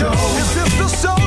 [0.00, 1.21] Is this the show.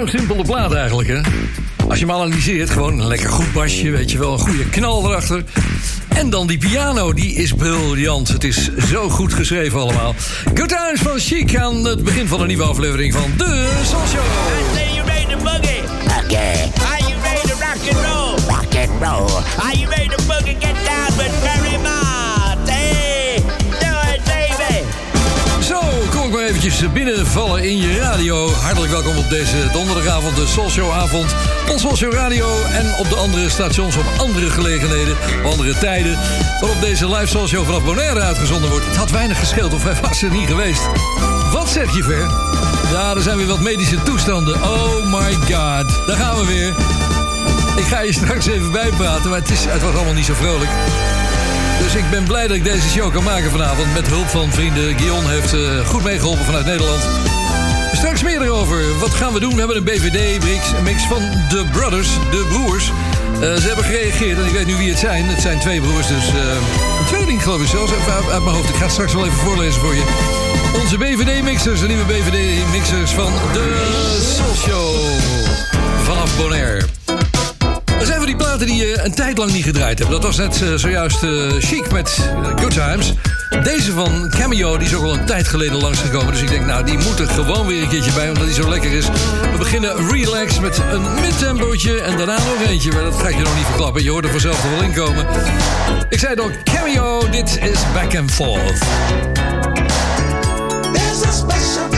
[0.00, 1.20] Zo'n simpele plaat eigenlijk, hè?
[1.88, 5.04] Als je hem analyseert, gewoon een lekker goed basje, weet je wel, een goede knal
[5.10, 5.44] erachter.
[6.08, 8.28] En dan die piano, die is briljant.
[8.28, 10.14] Het is zo goed geschreven allemaal.
[10.54, 14.22] Good Times van Chic aan het begin van een nieuwe aflevering van De Soul Show.
[14.74, 15.82] Say you ready to boogie?
[16.24, 18.56] Okay, Are you ready to rock and roll?
[18.56, 19.42] rock and roll.
[19.66, 20.56] Are you ready to boogie?
[20.60, 21.59] Get down with
[26.30, 28.50] Ik maar eventjes binnenvallen in je radio.
[28.50, 31.34] Hartelijk welkom op deze donderdagavond, de Soul Show avond.
[31.70, 36.18] Op Soul Show Radio en op de andere stations op andere gelegenheden, andere tijden.
[36.60, 38.86] Waarop deze live Soul Show vanaf Bonaire uitgezonden wordt.
[38.86, 40.88] Het had weinig gescheeld of hij was er niet geweest.
[41.52, 42.30] Wat zeg je, Ver?
[42.92, 44.54] Ja, er zijn weer wat medische toestanden.
[44.62, 46.74] Oh my god, daar gaan we weer.
[47.76, 50.70] Ik ga je straks even bijpraten, maar het, is, het was allemaal niet zo vrolijk.
[51.82, 53.92] Dus ik ben blij dat ik deze show kan maken vanavond.
[53.94, 54.98] Met hulp van vrienden.
[54.98, 57.02] Guion heeft eh, goed meegeholpen vanuit Nederland.
[57.92, 58.98] Straks meer erover.
[58.98, 59.52] Wat gaan we doen?
[59.52, 62.92] We hebben een BVD-mix mix van The Brothers, de broers.
[63.40, 65.24] ze hebben gereageerd en ik weet nu wie het zijn.
[65.24, 66.34] Het zijn twee broers, dus eh,
[66.98, 67.92] een tweeling geloof ik zelfs.
[67.92, 68.68] Even uit, uit mijn hoofd.
[68.68, 70.04] Ik ga het straks wel even voorlezen voor je.
[70.80, 73.76] Onze BVD-mixers, de nieuwe BVD-mixers van de
[74.36, 74.94] Soul Show.
[76.04, 76.99] Vanaf Bonaire.
[78.00, 80.10] Er zijn van die platen die je een tijd lang niet gedraaid hebt.
[80.10, 83.12] Dat was net eh, zojuist eh, chic met eh, Good Times.
[83.62, 86.32] Deze van Cameo, die is ook al een tijd geleden langsgekomen.
[86.32, 88.68] Dus ik denk, nou, die moet er gewoon weer een keertje bij, omdat die zo
[88.68, 89.06] lekker is.
[89.52, 92.92] We beginnen relax met een midtempootje en daarna nog eentje.
[92.92, 94.02] Maar dat ga ik je nog niet verklappen.
[94.02, 95.26] Je hoort er vanzelf wel in komen.
[96.08, 98.78] Ik zei al, Cameo, dit is Back and Forth.
[100.92, 101.89] There's a special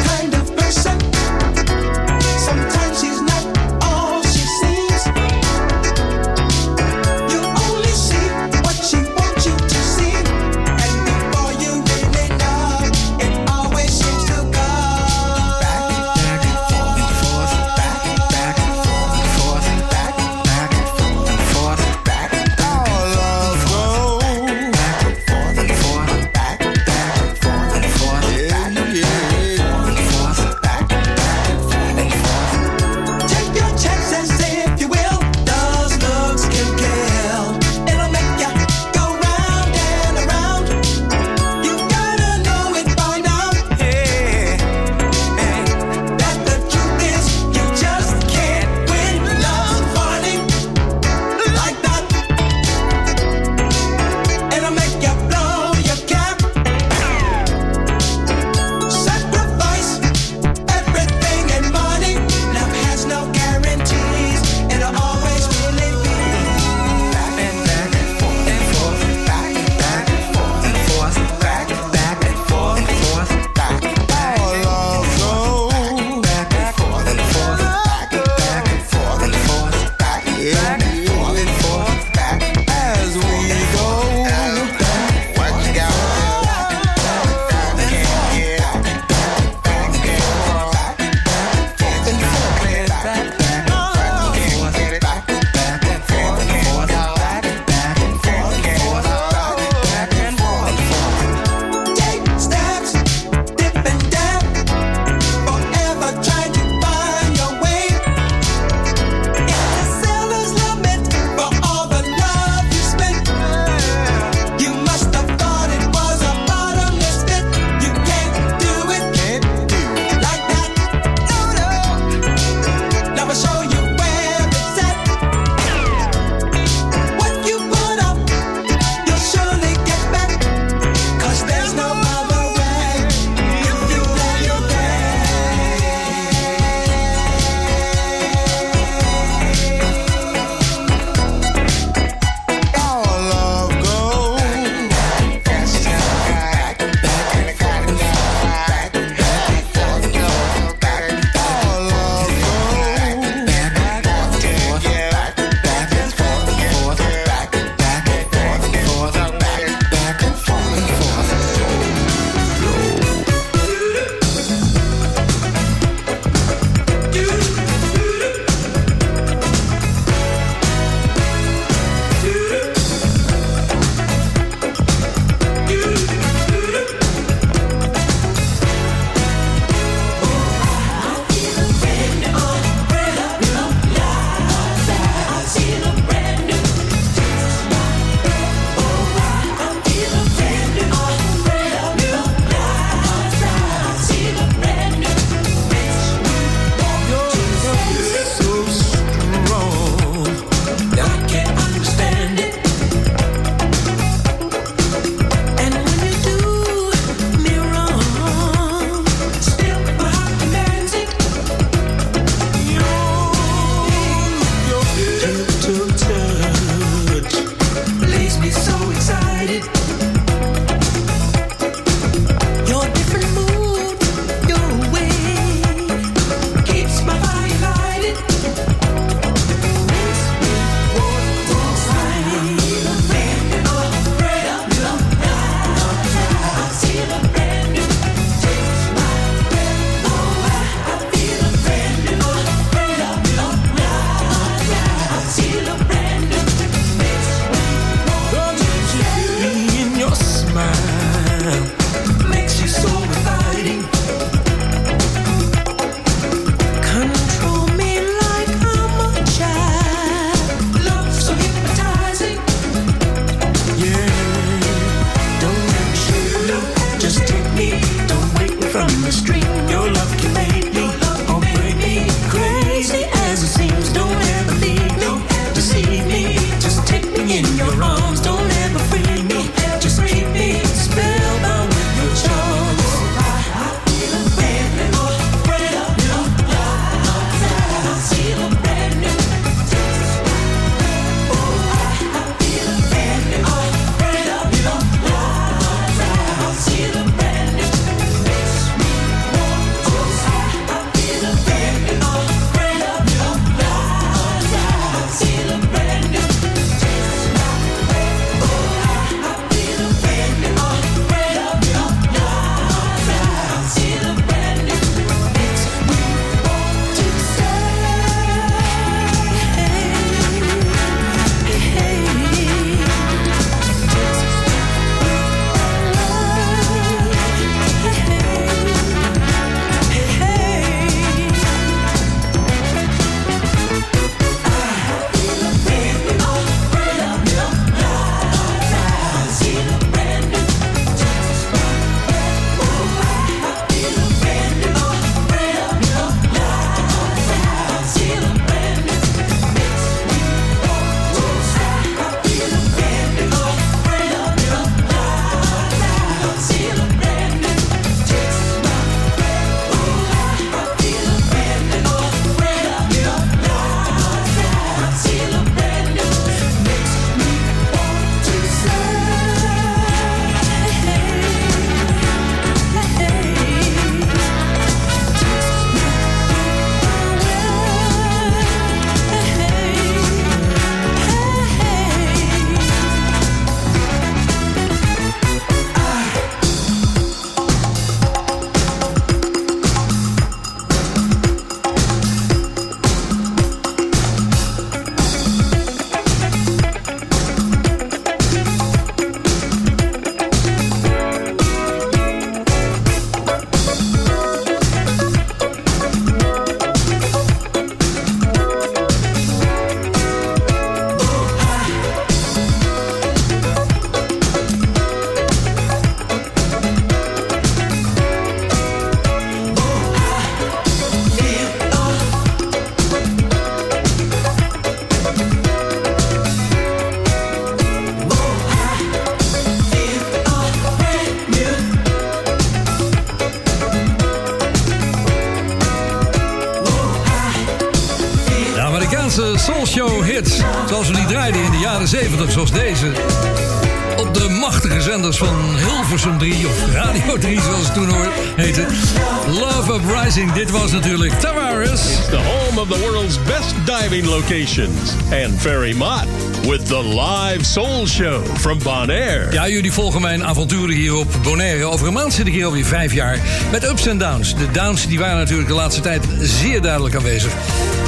[454.23, 454.95] locations.
[455.25, 456.07] And Ferry Mott
[456.49, 459.33] with the live soul show from Bonaire.
[459.33, 461.65] Ja, jullie volgen mijn avonturen hier op Bonaire.
[461.65, 463.19] Over een maand zit ik hier alweer vijf jaar
[463.51, 464.35] met ups en downs.
[464.35, 467.33] De downs die waren natuurlijk de laatste tijd zeer duidelijk aanwezig.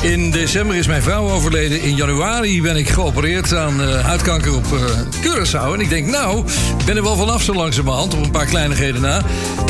[0.03, 1.83] In december is mijn vrouw overleden.
[1.83, 4.81] In januari ben ik geopereerd aan eh, huidkanker op eh,
[5.23, 5.73] Curaçao.
[5.75, 6.47] En ik denk, nou,
[6.79, 9.23] ik ben er wel vanaf zo langzamerhand, op een paar kleinigheden na.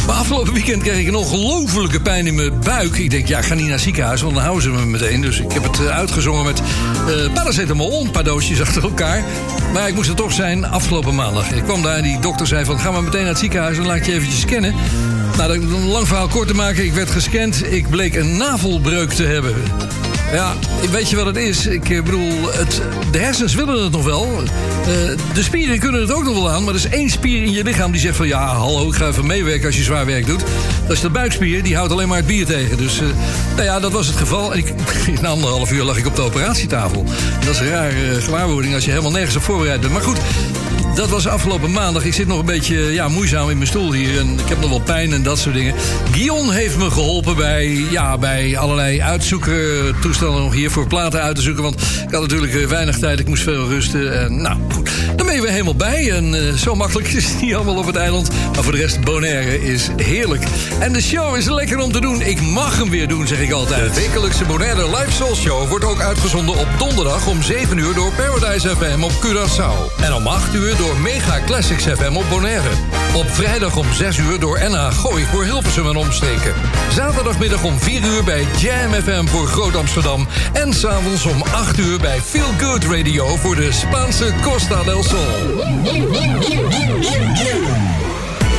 [0.07, 2.97] Maar afgelopen weekend kreeg ik een ongelofelijke pijn in mijn buik.
[2.97, 5.21] Ik denk, ja, ik ga niet naar het ziekenhuis, want dan houden ze me meteen.
[5.21, 6.63] Dus ik heb het eh, uitgezongen met
[7.09, 9.25] eh paracetamol, een paar doosjes achter elkaar.
[9.73, 11.51] Maar ik moest er toch zijn afgelopen maandag.
[11.51, 13.79] Ik kwam daar en die dokter zei van, ga maar meteen naar het ziekenhuis...
[13.79, 14.75] en laat je eventjes scannen.
[15.37, 17.73] Nou, een lang verhaal kort te maken, ik werd gescand.
[17.73, 19.55] Ik bleek een navelbreuk te hebben.
[20.33, 20.55] Ja,
[20.91, 21.67] weet je wat het is?
[21.67, 24.43] Ik eh, bedoel, het, de hersens willen het nog wel.
[24.81, 24.87] Eh,
[25.35, 26.65] de spieren kunnen het ook nog wel aan.
[26.65, 28.27] Maar er is één spier in je lichaam die zegt van...
[28.27, 30.45] ja, hallo, ik ga even meewerken als je zwaar werk doet.
[30.83, 32.77] Dat is de buikspier, die houdt alleen maar het bier tegen.
[32.77, 33.07] Dus, eh,
[33.53, 34.53] nou ja, dat was het geval.
[34.53, 34.75] En ik,
[35.23, 37.05] na anderhalf uur lag ik op de operatietafel.
[37.45, 39.93] Dat is een rare gewaarwording als je helemaal nergens op voorbereid bent.
[39.93, 40.19] Maar goed,
[40.95, 42.05] dat was afgelopen maandag.
[42.05, 44.19] Ik zit nog een beetje ja, moeizaam in mijn stoel hier.
[44.19, 45.75] En ik heb nog wel pijn en dat soort dingen.
[46.11, 49.95] Guion heeft me geholpen bij, ja, bij allerlei uitzoeken.
[50.01, 51.63] Toestellen nog hier voor platen uit te zoeken.
[51.63, 53.19] Want ik had natuurlijk eh, weinig tijd.
[53.19, 54.21] Ik moest veel rusten.
[54.21, 54.59] En, nou,
[55.55, 56.11] helemaal bij.
[56.11, 58.29] En eh, zo makkelijk is het niet allemaal op het eiland.
[58.55, 60.43] Maar voor de rest, Bonaire is heerlijk.
[60.81, 62.23] En de show is lekker om te doen.
[62.23, 63.95] Ik mag hem weer doen, zeg ik altijd.
[63.95, 68.13] De wekelijkse Bonaire Live Soul Show wordt ook uitgezonden op donderdag om 7 uur door
[68.13, 70.03] Paradise FM op Curaçao.
[70.03, 72.94] En om 8 uur door Mega Classics FM op Bonaire.
[73.15, 76.55] Op vrijdag om 6 uur door NH Gooi voor Hilversum en omsteken.
[76.91, 80.27] Zaterdagmiddag om 4 uur bij Jam FM voor Groot Amsterdam.
[80.53, 85.19] En s'avonds om 8 uur bij Feel Good Radio voor de Spaanse Costa del Sol.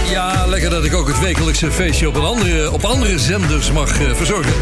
[0.09, 3.99] Ja, lekker dat ik ook het wekelijkse feestje op, een andere, op andere zenders mag
[3.99, 4.53] eh, verzorgen.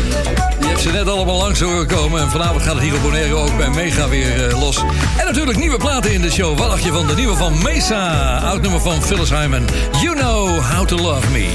[0.64, 2.22] Je hebt ze net allemaal langs horen komen.
[2.22, 4.78] En vanavond gaat het hier op Bonaire ook bij Mega weer eh, los.
[5.18, 6.58] En natuurlijk nieuwe platen in de show.
[6.58, 8.38] Wat van de nieuwe van Mesa?
[8.38, 9.66] Oud nummer van Phyllis Hyman.
[10.02, 11.50] You know how to love me.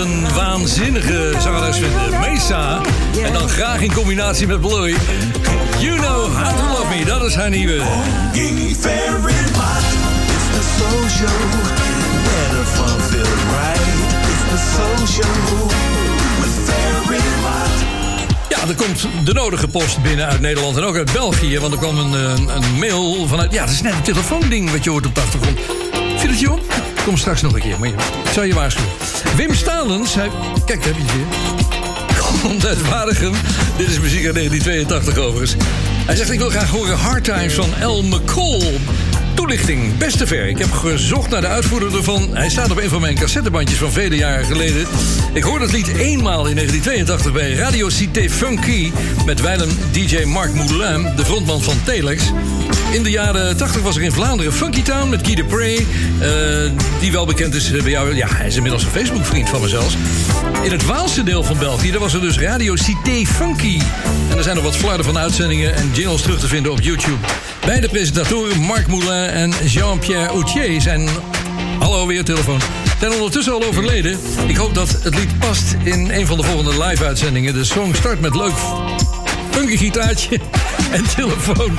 [0.00, 2.20] Een waanzinnige zangeres vinden.
[2.20, 2.80] Mesa.
[3.24, 4.94] En dan graag in combinatie met Bluey.
[5.78, 7.04] You know how to love me.
[7.04, 7.76] Dat is haar nieuwe.
[18.48, 21.58] Ja, er komt de nodige post binnen uit Nederland en ook uit België.
[21.58, 23.52] Want er kwam een, een, een mail vanuit...
[23.52, 25.58] Ja, dat is net een telefoonding wat je hoort op de achtergrond.
[26.16, 26.89] Viel het je?
[27.04, 27.94] Kom straks nog een keer, maar ik
[28.32, 28.92] zal je waarschuwen.
[29.36, 30.30] Wim Stalens, hij...
[30.64, 32.40] Kijk, daar heb je het weer.
[32.42, 33.32] Komt uit Waregem.
[33.76, 35.54] Dit is muziek uit 1982 overigens.
[36.06, 38.78] Hij zegt, ik wil graag horen Hard Times van El McCall.
[39.40, 40.48] Toelichting, beste ver.
[40.48, 42.36] Ik heb gezocht naar de uitvoerder ervan.
[42.36, 44.86] Hij staat op een van mijn cassettebandjes van vele jaren geleden.
[45.32, 48.92] Ik hoorde het lied eenmaal in 1982 bij Radio Cité Funky...
[49.26, 52.22] met wijlen DJ Marc Moulin, de frontman van Telex.
[52.92, 55.86] In de jaren 80 was er in Vlaanderen Funky Town met Guy de Prey...
[56.20, 58.16] eh, die wel bekend is bij jou.
[58.16, 59.96] Ja, hij is inmiddels een Facebook-vriend van me zelfs.
[60.62, 63.80] In het Waalse deel van België daar was er dus Radio Cité Funky.
[64.30, 67.26] En er zijn nog wat flarden van uitzendingen en jingles terug te vinden op YouTube.
[67.64, 71.08] Beide presentatoren, Marc Moulin en Jean-Pierre Outier, zijn
[71.78, 72.60] hallo weer, telefoon.
[73.00, 74.18] Zijn ondertussen al overleden.
[74.46, 77.54] Ik hoop dat het lied past in een van de volgende live-uitzendingen.
[77.54, 78.54] De song start met leuk
[79.50, 80.40] funky gitaartje
[80.96, 81.78] en telefoon.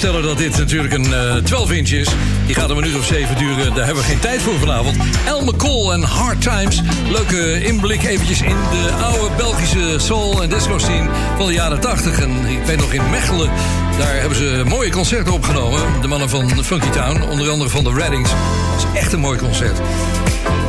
[0.00, 2.08] Zult je voor kunnen stellen dat dit natuurlijk een eh 12 inch is.
[2.46, 3.74] Die gaat een minuut of zeven duren.
[3.74, 4.96] Daar hebben we geen tijd voor vanavond.
[5.26, 6.82] El McCall en Hard Times.
[7.10, 12.20] Leuke inblik eventjes in de oude Belgische soul- en disco-scene van de jaren 80.
[12.20, 13.50] En ik weet nog in Mechelen,
[13.98, 15.80] daar hebben ze mooie concerten opgenomen.
[16.00, 18.30] De mannen van Funky Town, onder andere van de Reddings.
[18.30, 19.78] Dat is echt een mooi concert.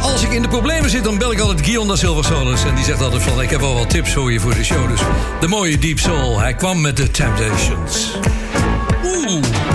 [0.02, 2.64] Als ik in de problemen zit, dan bel ik altijd Guillaume da Silva Solis.
[2.64, 4.90] En die zegt altijd van, ik heb al wat tips voor je voor de show.
[4.90, 5.02] Dus
[5.40, 6.40] de mooie Deep Soul.
[6.40, 8.12] Hij kwam met de Temptations.
[9.04, 9.71] Ooh.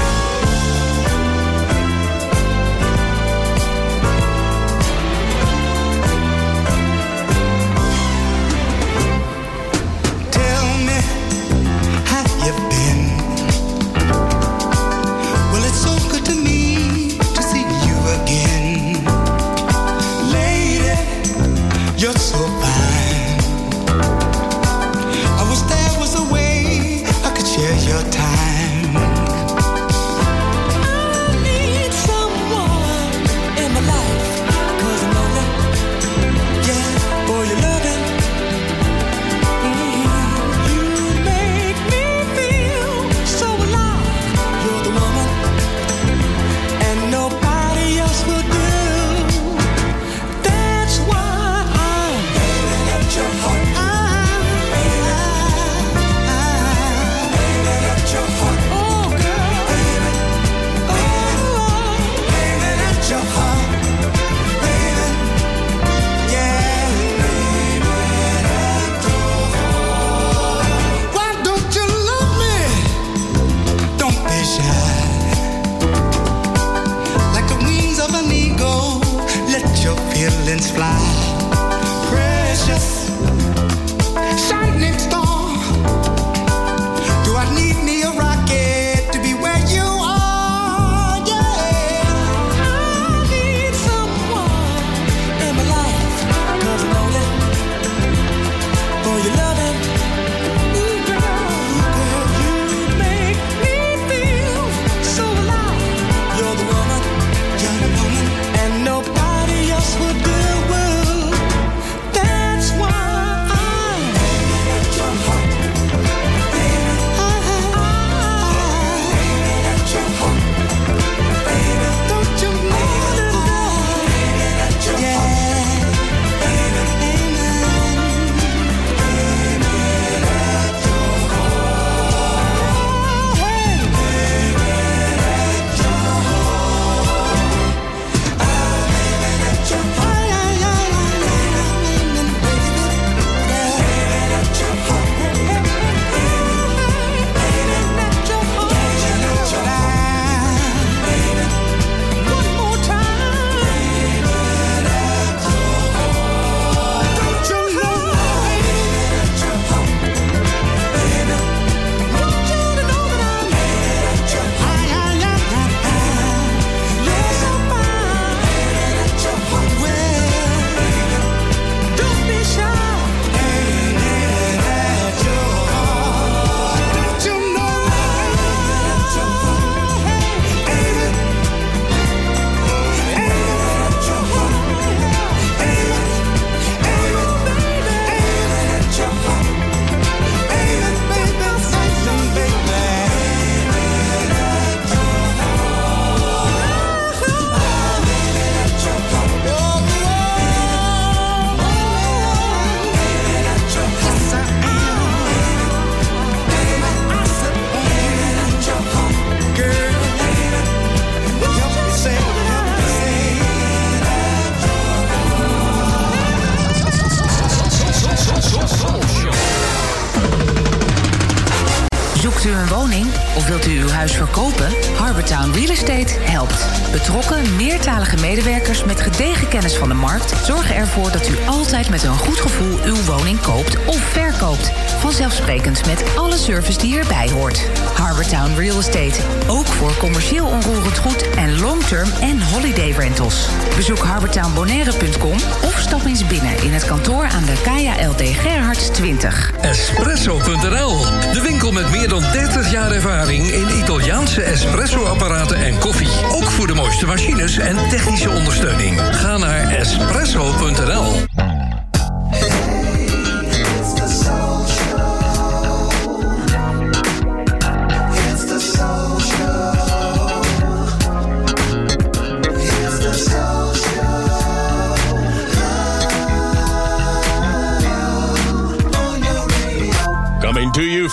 [238.56, 239.20] Real Estate.
[239.46, 243.48] Ook voor commercieel onroerend goed en long-term en holiday rentals.
[243.76, 249.52] Bezoek harbortownbonaire.com of stap eens binnen in het kantoor aan de Kaya LD Gerhards 20.
[249.60, 250.98] Espresso.nl,
[251.32, 256.10] de winkel met meer dan 30 jaar ervaring in Italiaanse espresso-apparaten en koffie.
[256.30, 259.00] Ook voor de mooiste machines en technische ondersteuning.
[259.00, 261.35] Ga naar espresso.nl.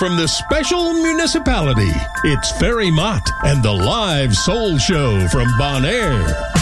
[0.03, 1.93] from the special municipality,
[2.25, 6.52] it's Ferry Mott and the live soul show from Bonaire.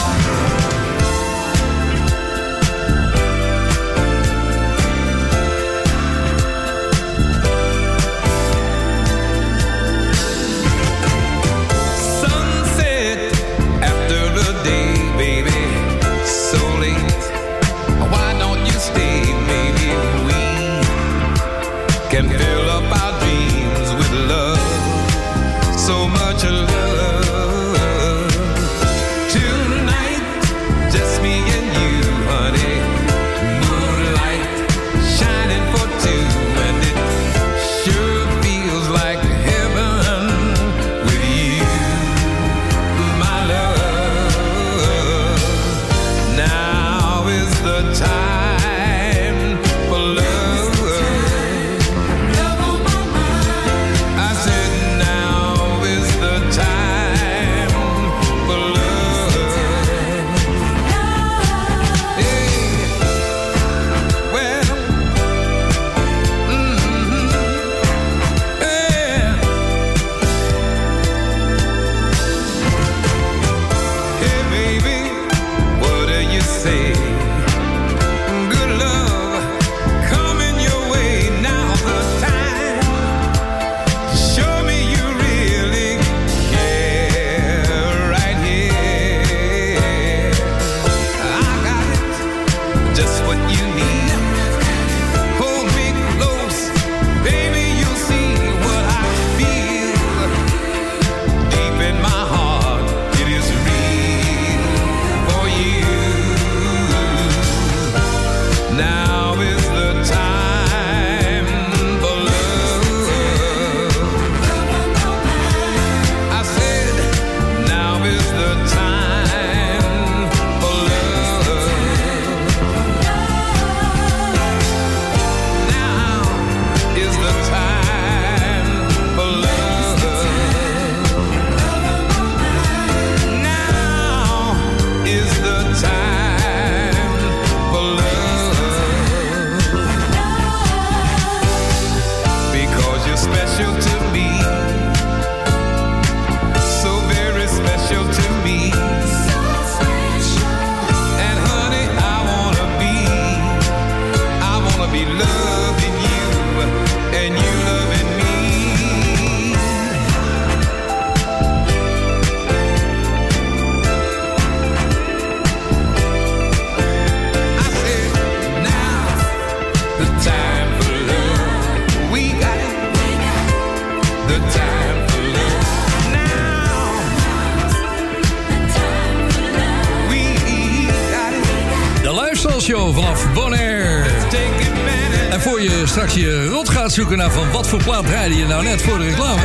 [186.92, 189.42] Gaat zoeken naar van wat voor plaat draaide je nou net voor de reclame.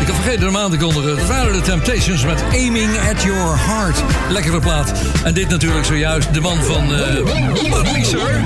[0.00, 1.16] Ik had vergeten hem aan te kondigen.
[1.16, 4.02] Dat waren de Temptations met Aiming at Your Heart.
[4.28, 4.92] Lekkere plaat.
[5.24, 6.86] En dit natuurlijk zojuist de man van...
[6.86, 8.44] me, sir?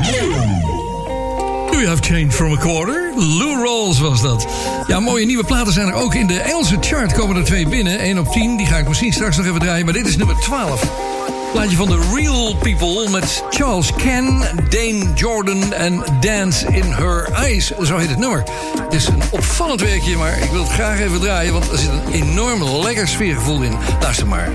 [1.70, 3.12] You have change from a quarter?
[3.16, 4.46] Lou Rawls was dat.
[4.86, 6.14] Ja, mooie nieuwe platen zijn er ook.
[6.14, 7.98] In de Engelse chart komen er twee binnen.
[7.98, 9.84] 1 op 10, die ga ik misschien straks nog even draaien.
[9.84, 11.07] Maar dit is nummer 12.
[11.52, 17.72] Plaatje van The Real People met Charles Ken, Dane Jordan en Dance in Her Eyes.
[17.82, 18.42] Zo heet het nummer.
[18.82, 21.52] Het is een opvallend werkje, maar ik wil het graag even draaien...
[21.52, 23.76] want er zit een enorm lekker sfeergevoel in.
[24.00, 24.50] Luister maar.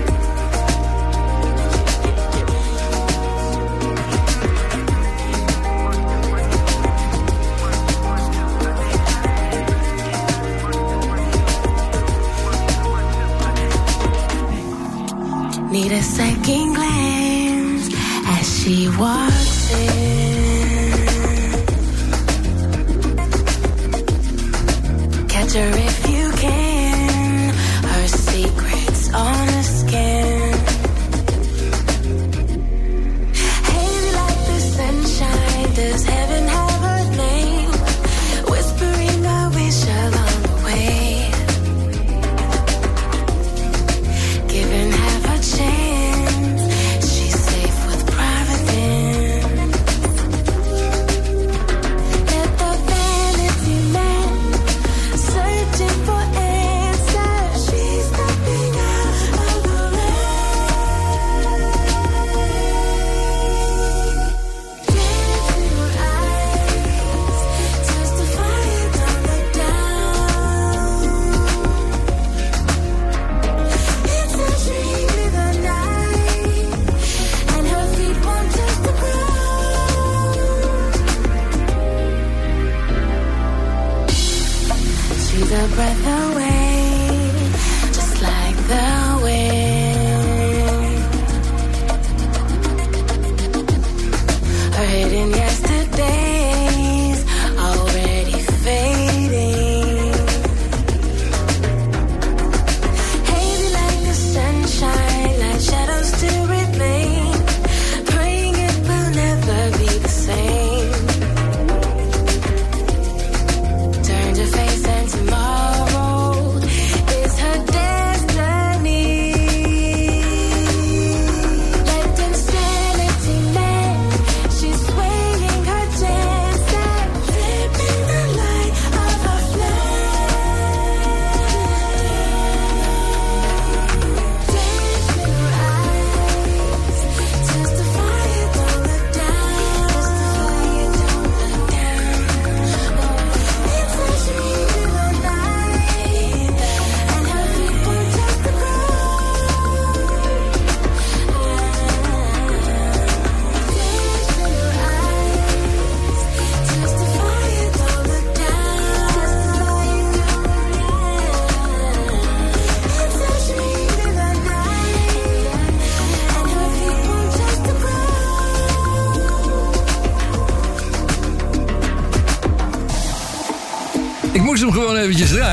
[15.74, 17.88] Need a second glance
[18.26, 20.86] as she walks in.
[25.26, 25.70] Catch her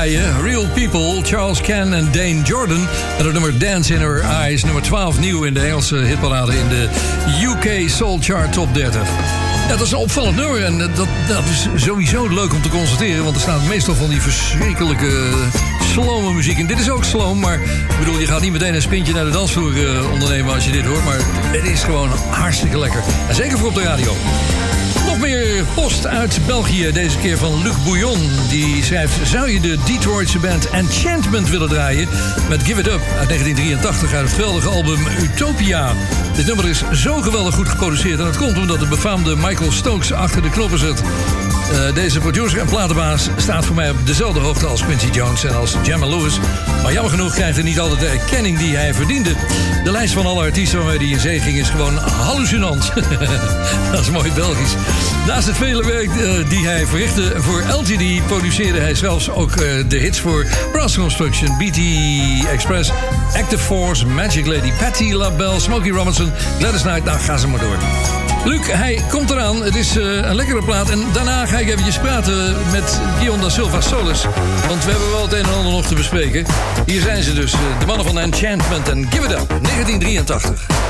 [0.02, 0.42] draaien.
[0.42, 2.88] Real People, Charles Ken en Dane Jordan.
[3.18, 6.68] En het nummer Dance in Her Eyes, nummer 12 nieuw in de Engelse hitparade in
[6.68, 6.88] de
[7.42, 9.02] UK Soul Chart Top 30.
[9.68, 13.24] Ja, dat is een opvallend nummer en dat, dat is sowieso leuk om te constateren...
[13.24, 15.30] want er staat meestal van die verschrikkelijke
[15.92, 16.66] slome muziek in.
[16.66, 19.30] Dit is ook sloom, maar ik bedoel, je gaat niet meteen een spintje naar de
[19.30, 21.04] dansvloer eh, ondernemen als je dit hoort...
[21.04, 21.18] maar
[21.52, 23.02] het is gewoon hartstikke lekker.
[23.28, 24.12] En zeker voor op de radio.
[25.74, 28.30] Post uit België, deze keer van Luc Bouillon.
[28.48, 32.08] Die schrijft, zou je de Detroitse band Enchantment willen draaien...
[32.48, 35.92] met Give It Up uit 1983 uit het geweldige album Utopia.
[36.34, 38.18] Dit nummer is zo geweldig goed geproduceerd...
[38.18, 41.02] en dat komt omdat de befaamde Michael Stokes achter de knoppen zit.
[41.72, 45.54] Eh, deze producer en platenbaas staat voor mij op dezelfde hoogte als Quincy Jones en
[45.54, 46.38] als Jamma Lewis.
[46.82, 49.34] Maar jammer genoeg krijgt hij niet altijd de erkenning die hij verdiende.
[49.84, 52.92] De lijst van alle artiesten waarmee hij in zee ging is gewoon hallucinant.
[53.92, 54.74] Dat is mooi Belgisch.
[55.26, 58.26] Naast het vele werk eh, die hij verrichtte voor LGD...
[58.26, 61.78] produceerde hij zelfs ook eh, de hits voor Brass Construction, BT
[62.46, 62.90] Express...
[63.36, 66.32] Active Force, Magic Lady, Patti LaBelle, Smokey Robinson...
[66.58, 68.21] Gladys Knight, nou ga ze maar door.
[68.44, 69.62] Luc, hij komt eraan.
[69.62, 70.90] Het is eh, een lekkere plaat.
[70.90, 74.24] En daarna ga ik eventjes praten met Dion da Silva Solis.
[74.68, 76.46] Want we hebben wel het een en ander nog te bespreken.
[76.86, 80.81] Hier zijn ze dus, eh, de mannen van Enchantment en Give It Up, 1983.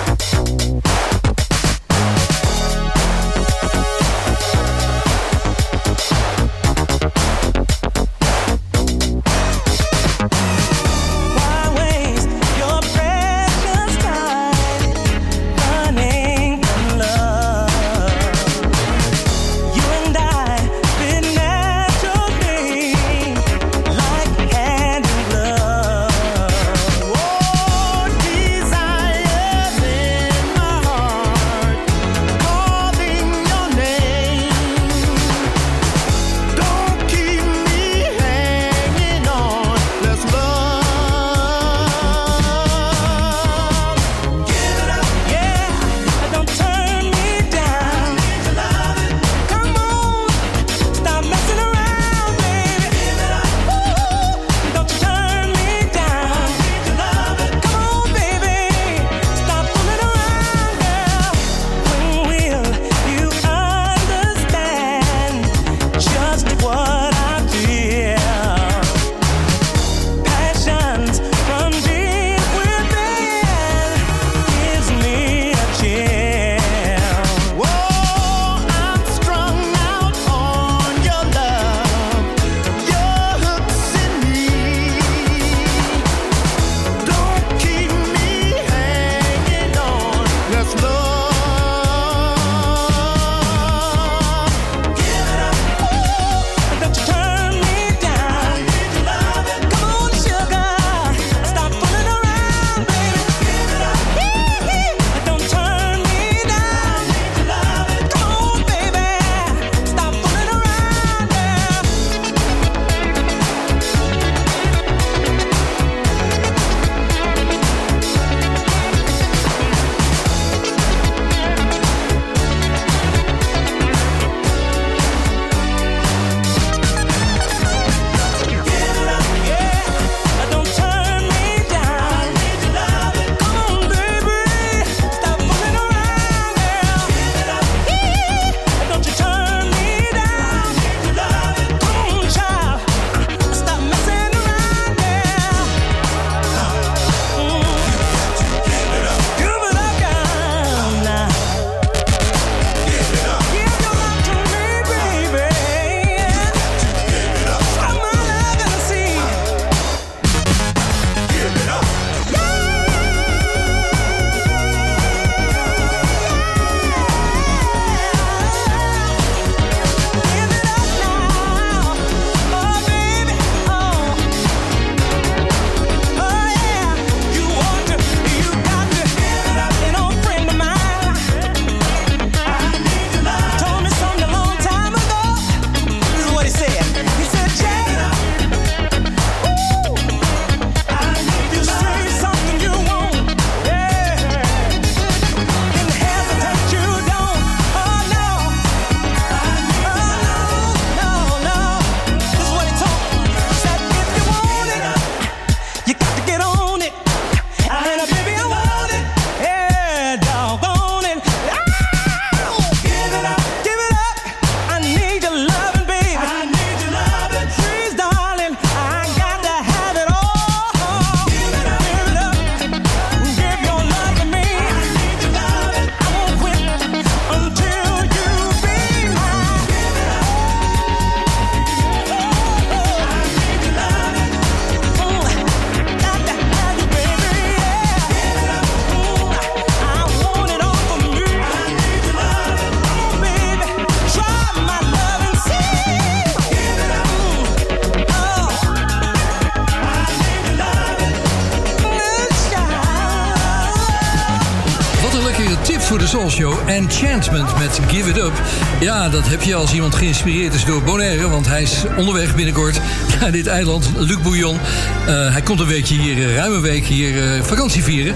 [256.66, 258.32] Enchantment met Give It Up.
[258.80, 261.28] Ja, dat heb je als iemand geïnspireerd is door Bonaire.
[261.28, 262.80] Want hij is onderweg binnenkort
[263.22, 264.58] naar dit eiland, Luc Bouillon.
[265.06, 268.14] Eh, hij komt een weekje hier, eh, ruim een week hier eh, vakantie vieren.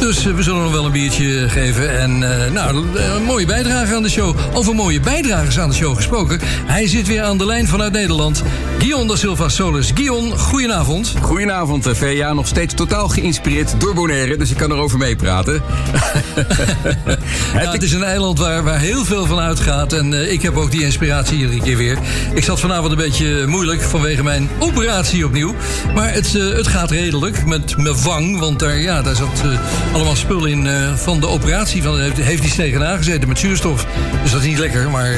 [0.00, 1.98] Dus we zullen hem wel een biertje geven.
[1.98, 2.18] En
[2.52, 2.76] nou,
[3.16, 4.36] een mooie bijdrage aan de show.
[4.52, 6.40] Over mooie bijdragers aan de show gesproken.
[6.44, 8.42] Hij zit weer aan de lijn vanuit Nederland.
[8.78, 9.90] Guion da Silva Solis.
[9.94, 11.14] Guion, goedenavond.
[11.20, 12.32] Goedenavond, VA.
[12.32, 15.62] Nog steeds totaal geïnspireerd door Bonaire, dus ik kan erover meepraten.
[17.52, 19.92] Het is een eiland waar, waar heel veel van uitgaat.
[19.92, 21.98] En ik heb ook die inspiratie iedere keer weer.
[22.34, 25.54] Ik zat vanavond een beetje moeilijk vanwege mijn operatie opnieuw.
[25.94, 28.38] Maar het, eh, het gaat redelijk met mijn wang.
[28.38, 31.82] Want daar, ja, daar zat eh, allemaal spul in eh, van de operatie.
[31.82, 33.86] Van, heeft, heeft iets tegenaan gezeten met zuurstof.
[34.22, 34.90] Dus dat is niet lekker.
[34.90, 35.14] Maar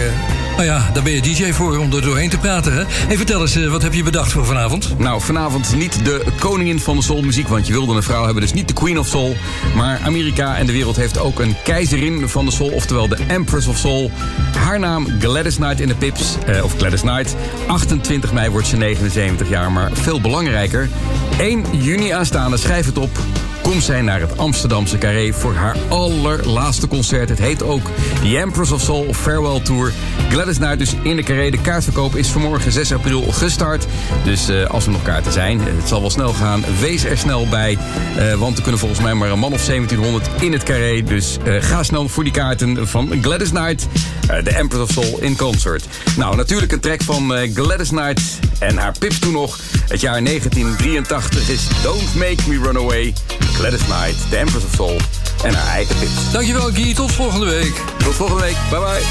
[0.66, 2.72] nou ja, daar ben je DJ voor om er doorheen te praten.
[2.72, 3.16] Hè?
[3.16, 4.98] Vertel eens, eh, wat heb je bedacht voor vanavond?
[4.98, 8.52] Nou, vanavond niet de koningin van de soulmuziek, want je wilde een vrouw hebben, dus
[8.52, 9.36] niet de Queen of Soul.
[9.74, 13.66] Maar Amerika en de wereld heeft ook een keizerin van de soul, oftewel de Empress
[13.66, 14.10] of Soul.
[14.56, 17.36] Haar naam Gladys Knight in de Pips, eh, of Gladys Knight.
[17.66, 20.88] 28 mei wordt ze 79 jaar, maar veel belangrijker.
[21.38, 23.18] 1 juni aanstaande, schrijf het op.
[23.70, 27.28] Komt zij naar het Amsterdamse Carré voor haar allerlaatste concert.
[27.28, 27.90] Het heet ook
[28.22, 29.92] The Empress of Soul Farewell Tour.
[30.30, 31.50] Gladys Knight dus in de Carré.
[31.50, 33.86] De kaartverkoop is vanmorgen 6 april gestart.
[34.24, 36.64] Dus eh, als er nog kaarten zijn, eh, het zal wel snel gaan.
[36.80, 37.78] Wees er snel bij.
[38.16, 41.02] eh, want er kunnen volgens mij maar een man of 1700 in het Carré.
[41.02, 43.86] Dus ga snel voor die kaarten van Gladys Knight.
[44.44, 45.84] The Empress of Soul in concert.
[46.16, 48.22] Nou, natuurlijk een track van Gladys Knight
[48.58, 49.58] en haar pips toen nog.
[49.88, 53.12] Het jaar 1983 is Don't Make Me Run Away.
[53.60, 54.96] Gladys Knight, The Empress of Soul
[55.44, 56.32] en haar eigen pips.
[56.32, 56.94] Dankjewel, Guy.
[56.94, 57.82] Tot volgende week.
[57.98, 58.56] Tot volgende week.
[58.70, 59.02] Bye bye.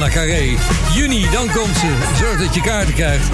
[0.00, 0.56] Carré.
[0.94, 1.92] Juni, dan komt ze.
[2.18, 3.28] Zorg dat je kaarten krijgt.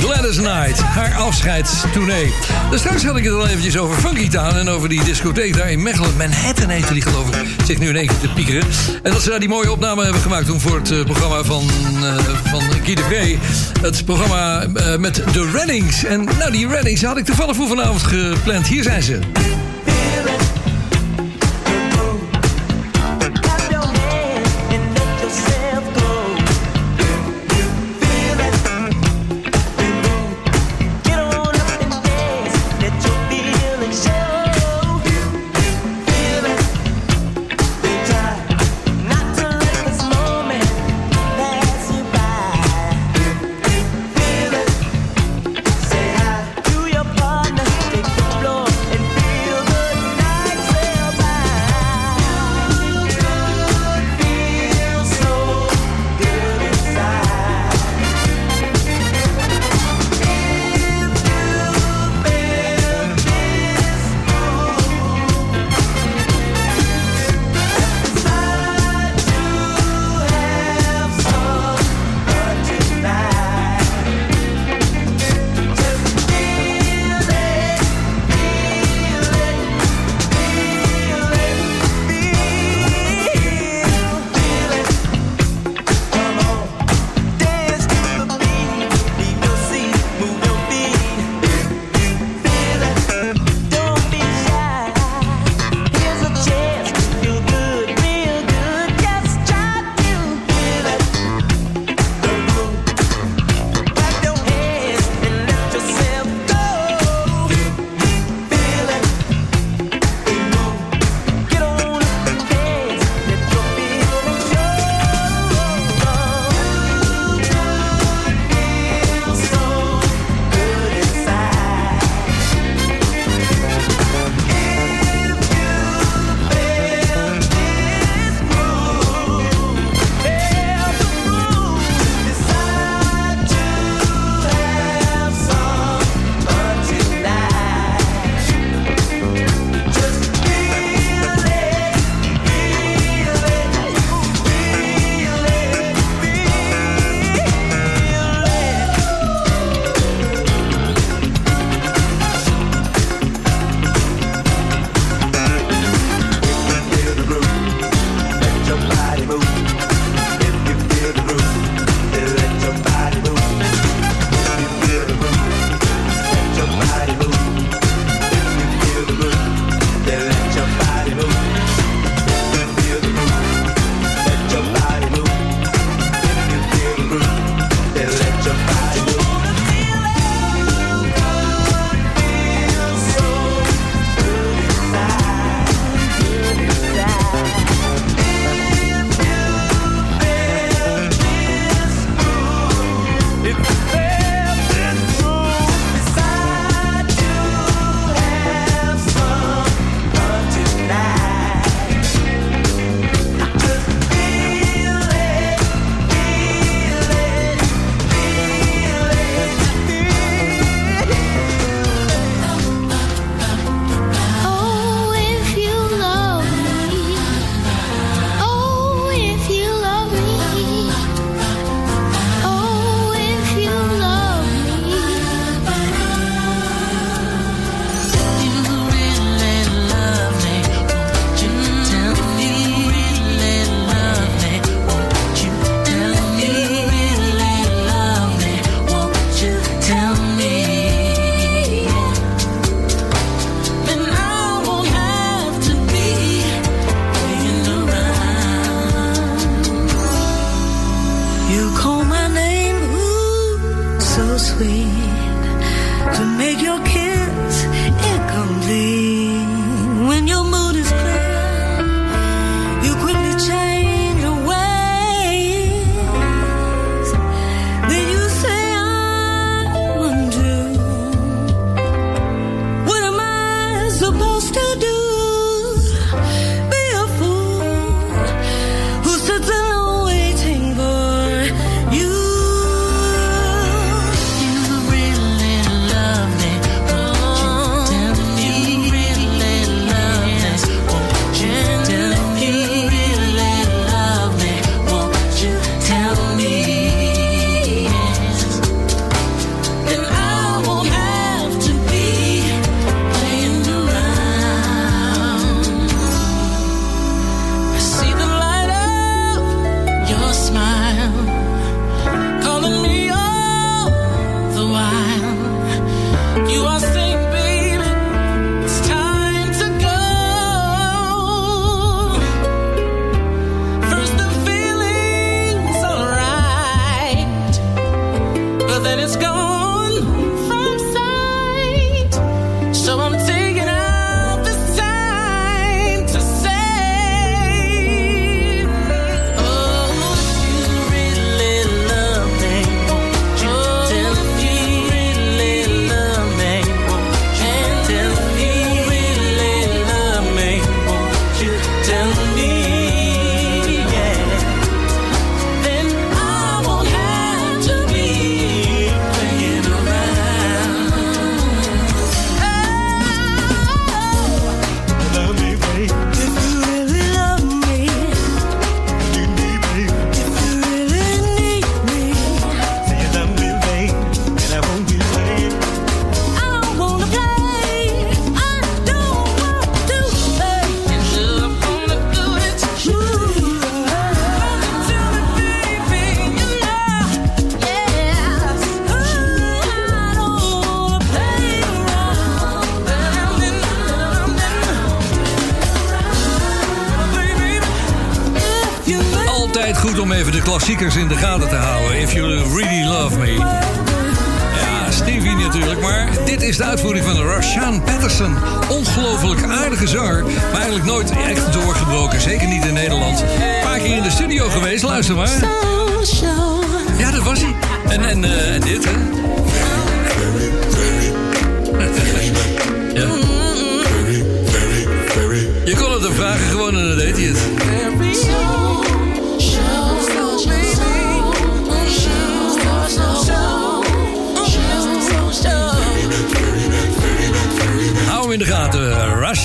[0.00, 2.32] Gladys Knight, haar afscheidstournee.
[2.70, 4.56] Dus straks had ik het al eventjes over Funky Town...
[4.56, 6.16] en over die discotheek daar in Mechelen.
[6.16, 7.46] Manhattan heette die, geloof ik.
[7.66, 8.64] Zit nu in één keer te piekeren.
[9.02, 10.46] En dat ze daar die mooie opname hebben gemaakt...
[10.46, 11.68] toen voor het eh, programma van,
[12.02, 12.16] eh
[12.50, 13.38] van Guy.
[13.80, 16.04] Het programma eh, met de Reddings.
[16.04, 18.66] En nou, die Reddings had ik toevallig voor vanavond gepland.
[18.66, 19.41] Hier zijn ze.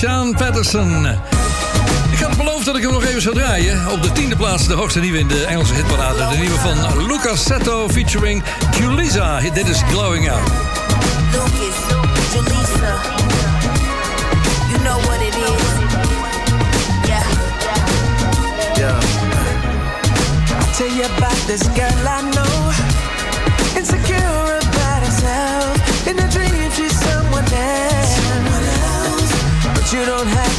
[0.00, 1.06] Rashaan Patterson.
[2.10, 3.90] Ik had beloofd dat ik hem nog even zou draaien.
[3.90, 6.28] Op de tiende plaats de hoogste nieuwe in de Engelse hitparade.
[6.30, 8.42] De nieuwe van Lucas Seto featuring
[8.78, 9.40] Julissa.
[9.40, 10.50] Dit is Glowing Out.
[11.32, 11.76] Lucas,
[12.32, 12.94] Julissa.
[14.68, 15.62] You know what it is.
[17.08, 17.26] Yeah.
[18.76, 19.00] Yeah.
[20.58, 22.37] I'll tell you about this girl I know.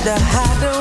[0.10, 0.79] Don't have to hide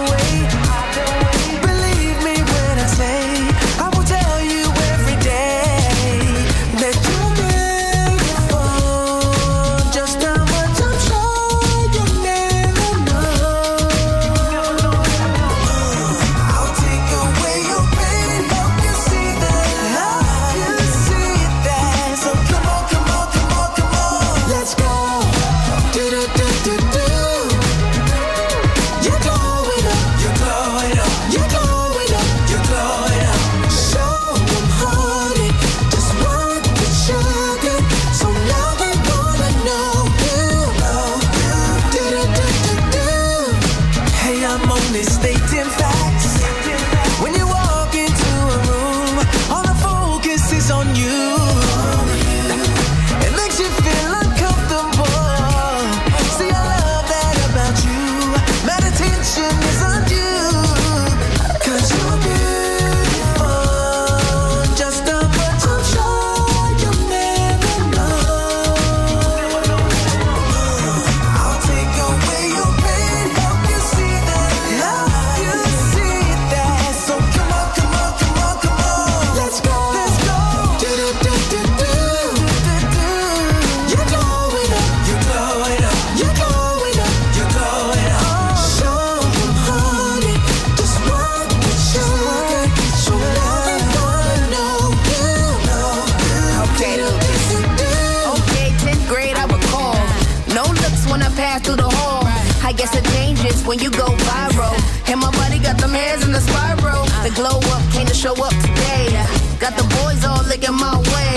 [103.69, 104.75] when you go viral.
[105.13, 107.05] And my buddy got them hairs in the spiral.
[107.23, 109.13] The glow up came to show up today.
[109.61, 111.37] Got the boys all looking my way.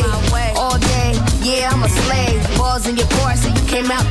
[0.55, 1.11] All day,
[1.43, 2.39] yeah, I'm a slave.
[2.57, 4.10] Balls in your car, so you came out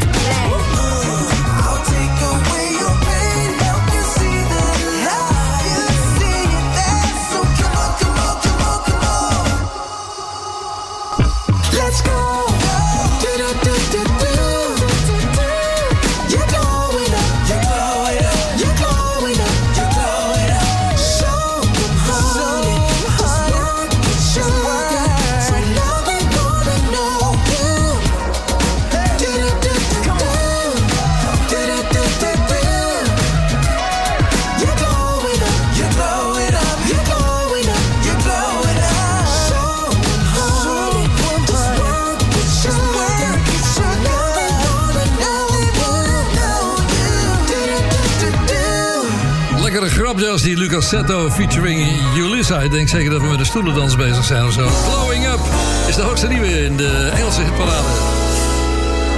[50.31, 52.61] Als die Lucas Seto featuring Julissa.
[52.61, 54.69] Ik denk zeker dat we met de stoelendans bezig zijn of zo.
[54.69, 55.41] Glowing Up
[55.89, 57.89] is de hoogste nieuwe in de Engelse hitparade.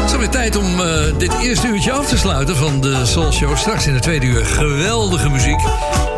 [0.00, 3.32] Het is alweer tijd om eh, dit eerste uurtje af te sluiten van de Soul
[3.32, 3.56] Show.
[3.56, 5.60] Straks in de tweede uur geweldige muziek.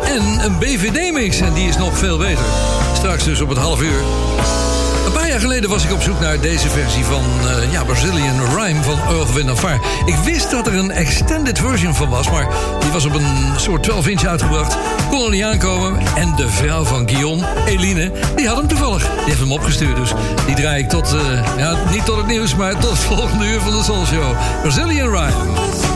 [0.03, 2.45] En een BVD-mix, en die is nog veel beter.
[2.93, 4.01] Straks dus op het half uur.
[5.05, 8.55] Een paar jaar geleden was ik op zoek naar deze versie van eh, ja, Brazilian
[8.55, 9.63] Rhyme van Earth, Wind.
[10.05, 12.47] Ik wist dat er een extended version van was, maar
[12.79, 14.77] die was op een soort 12-inch uitgebracht.
[15.09, 15.99] Kon er niet aankomen.
[16.15, 19.03] En de vrouw van Guillaume, Eline, die had hem toevallig.
[19.03, 20.13] Die heeft hem opgestuurd, dus
[20.45, 23.59] die draai ik tot, eh, ja, niet tot het nieuws, maar tot het volgende uur
[23.59, 24.35] van de Soul Show.
[24.61, 25.94] Brazilian Rhyme.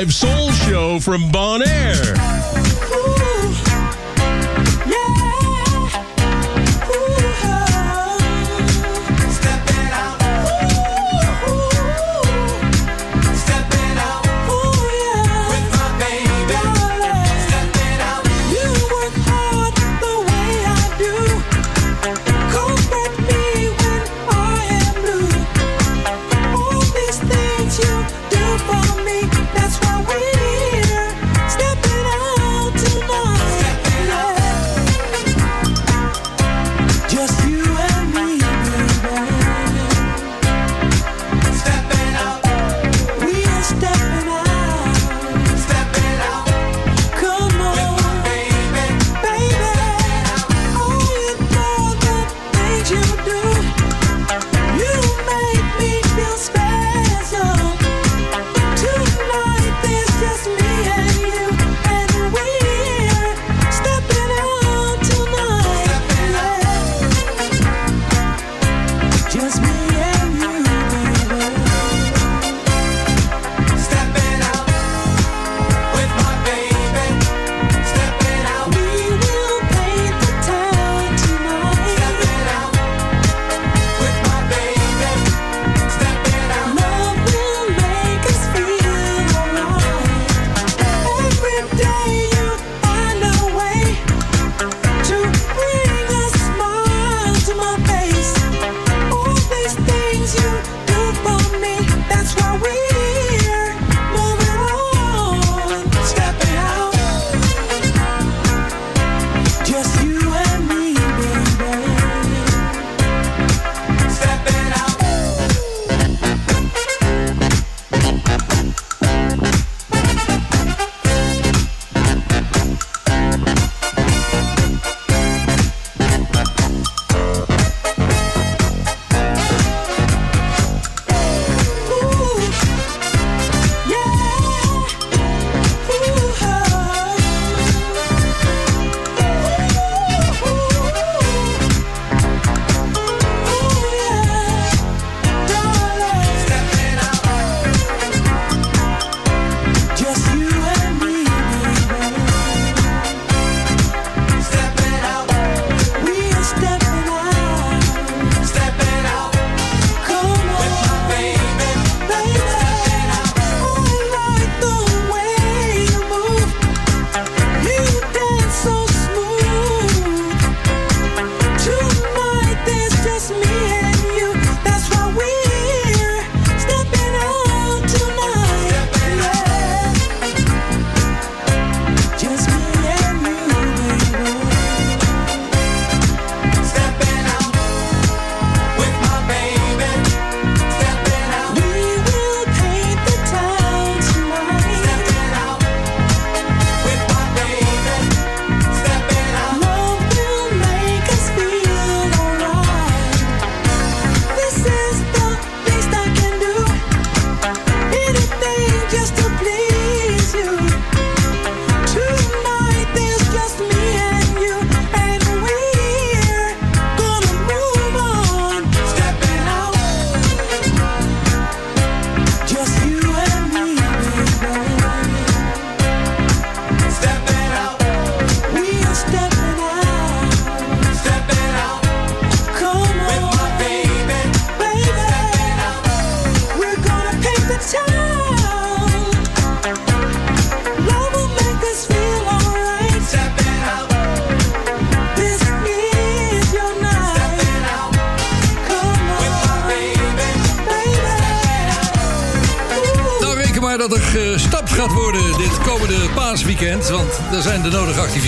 [0.00, 2.16] Live soul show from Bonaire.
[2.16, 2.39] That's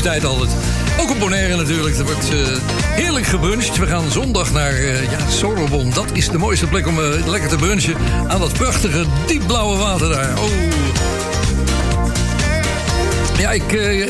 [0.02, 0.56] activiteiten altijd.
[1.00, 1.98] Ook op Bonaire natuurlijk.
[1.98, 2.36] Er wordt eh,
[2.72, 3.78] heerlijk gebruncht.
[3.78, 5.90] We gaan zondag naar eh ja, Sorobon.
[5.90, 7.94] Dat is de mooiste plek om eh, lekker te brunchen.
[8.28, 10.38] Aan dat prachtige diepblauwe water daar.
[10.38, 10.50] Oh.
[13.38, 13.62] Ja, ik,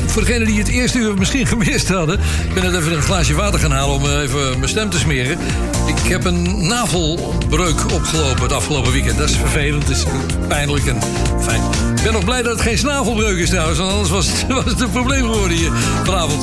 [0.07, 2.21] voor degenen die het eerste uur misschien gemist hadden...
[2.49, 5.39] ik ben net even een glaasje water gaan halen om even mijn stem te smeren.
[5.87, 9.19] Ik heb een navelbreuk opgelopen het afgelopen weekend.
[9.19, 10.05] Dat is vervelend, het is
[10.49, 10.99] pijnlijk en
[11.41, 11.92] fijn.
[12.03, 13.79] Ik ben nog blij dat het geen snavelbreuk is trouwens...
[13.79, 15.71] want anders was het, was het een probleem geworden hier
[16.05, 16.43] vanavond.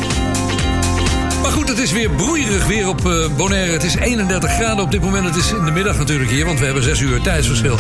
[1.42, 3.72] Maar goed, het is weer broeierig weer op eh, Bonaire.
[3.72, 5.26] Het is 31 graden op dit moment.
[5.26, 7.76] Het is in de middag natuurlijk hier, want we hebben 6 uur tijdsverschil.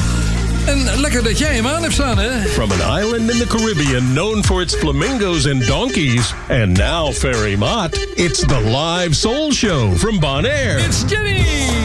[0.65, 2.47] En lekker dat jij hem aan hebt staan, hè?
[2.47, 7.55] From an island in the Caribbean known for its flamingos and donkeys, and now Ferry
[7.55, 10.79] Mott, it's the live soul show from Bonaire.
[10.85, 11.78] It's Jenny!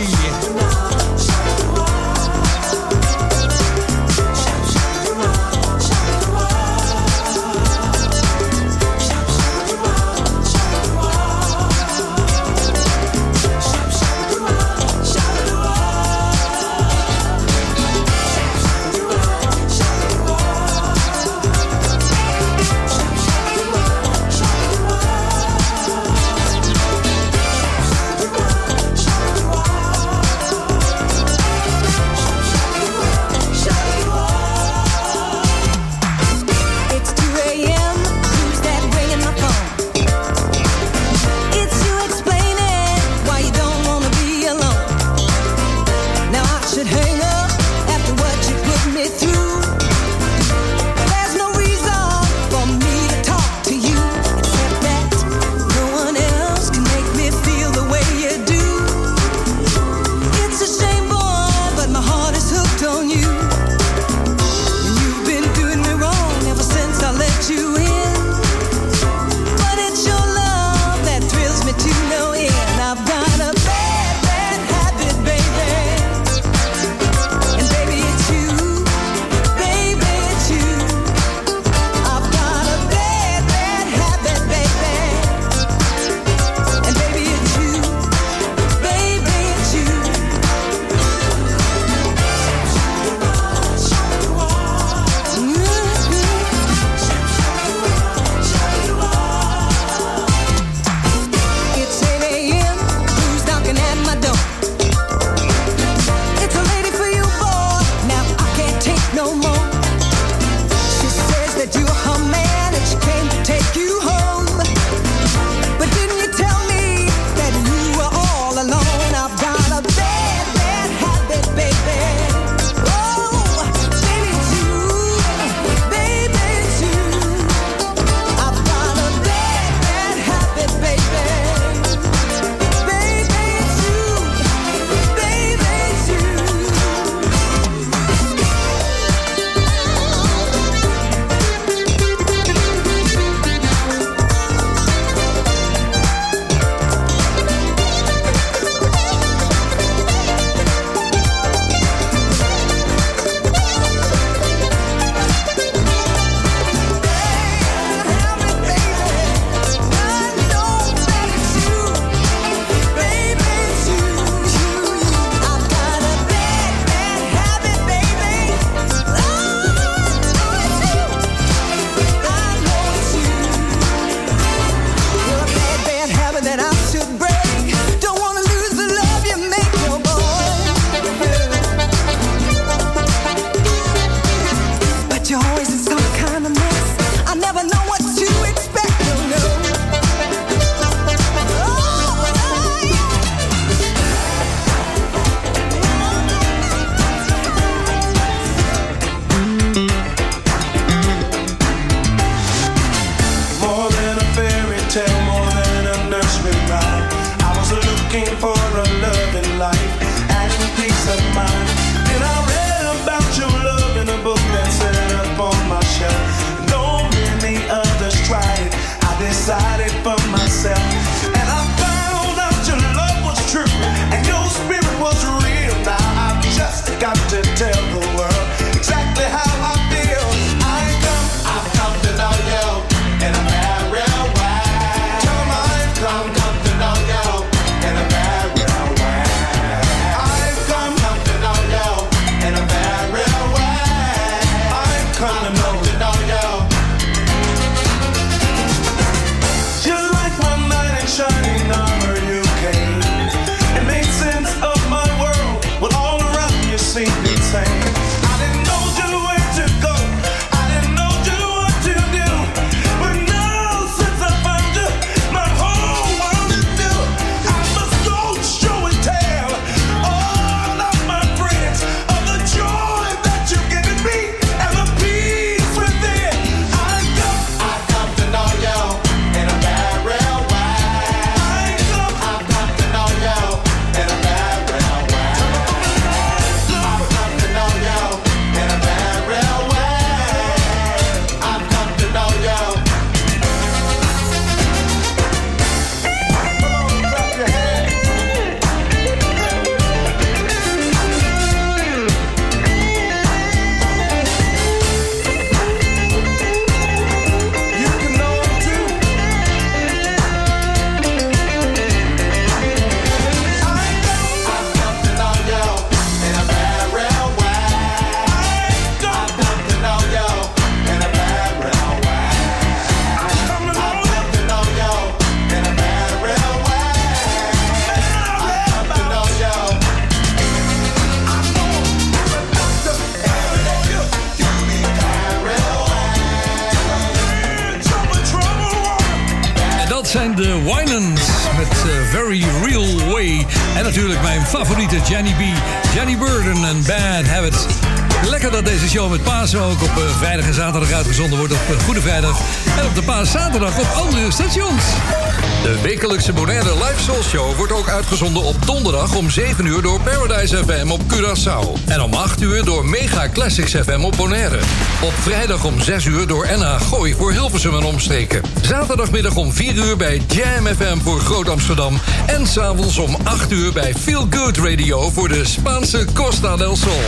[358.11, 361.89] Uitgezonden op donderdag om 7 uur door Paradise FM op Curaçao.
[361.89, 364.59] En om 8 uur door Mega Classics FM op Bonaire.
[365.03, 368.43] Op vrijdag om 6 uur door NH Gooi voor Hilversum en omstreken.
[368.63, 371.99] Zaterdagmiddag om 4 uur bij Jam FM voor Groot Amsterdam.
[372.27, 377.03] En s'avonds om 8 uur bij Feel Good Radio voor de Spaanse Costa del Sol.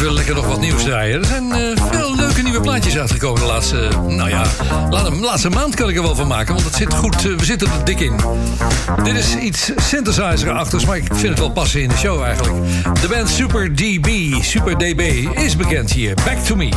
[0.00, 1.18] Even lekker nog wat nieuws draaien.
[1.20, 3.88] Er zijn eh, veel leuke nieuwe plaatjes uitgekomen de laatste...
[4.08, 4.42] Nou ja,
[4.90, 6.54] laat- de laatste maand kan ik er wel van maken.
[6.54, 8.16] Want het zit goed, eh, we zitten er dik in.
[9.04, 12.54] Dit is iets synthesizer-achtigs, maar ik vind het wel passen in de show eigenlijk.
[13.00, 15.00] De band Super DB, Super DB,
[15.38, 16.14] is bekend hier.
[16.14, 16.68] Back to Me.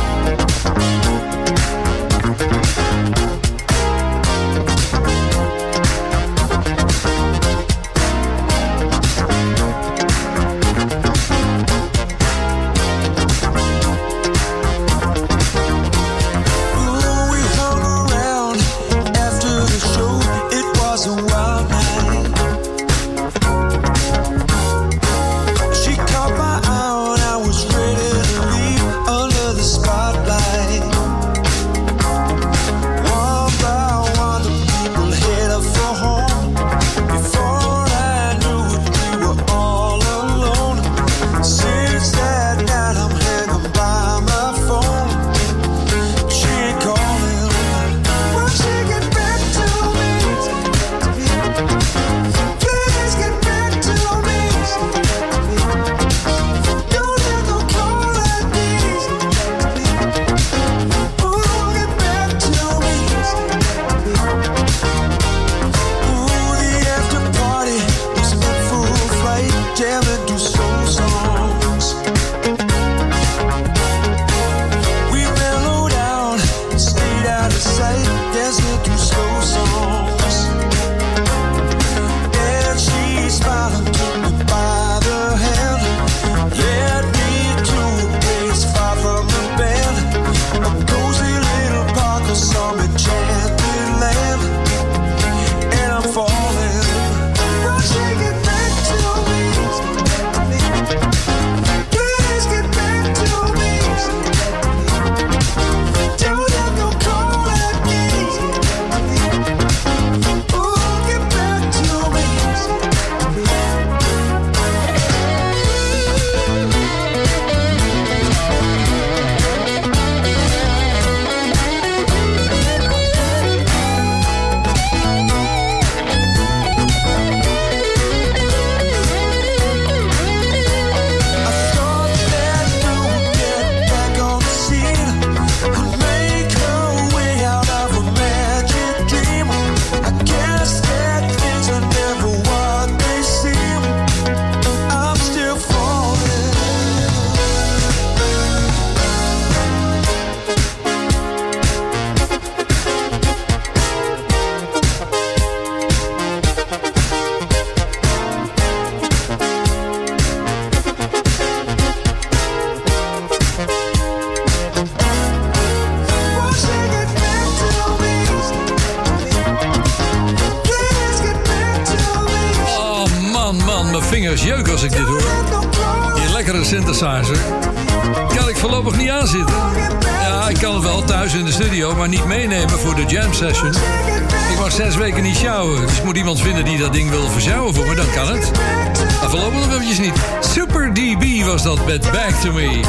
[189.28, 190.14] Voorlopig nog eventjes niet.
[190.40, 192.80] Super DB was dat met Back to Me.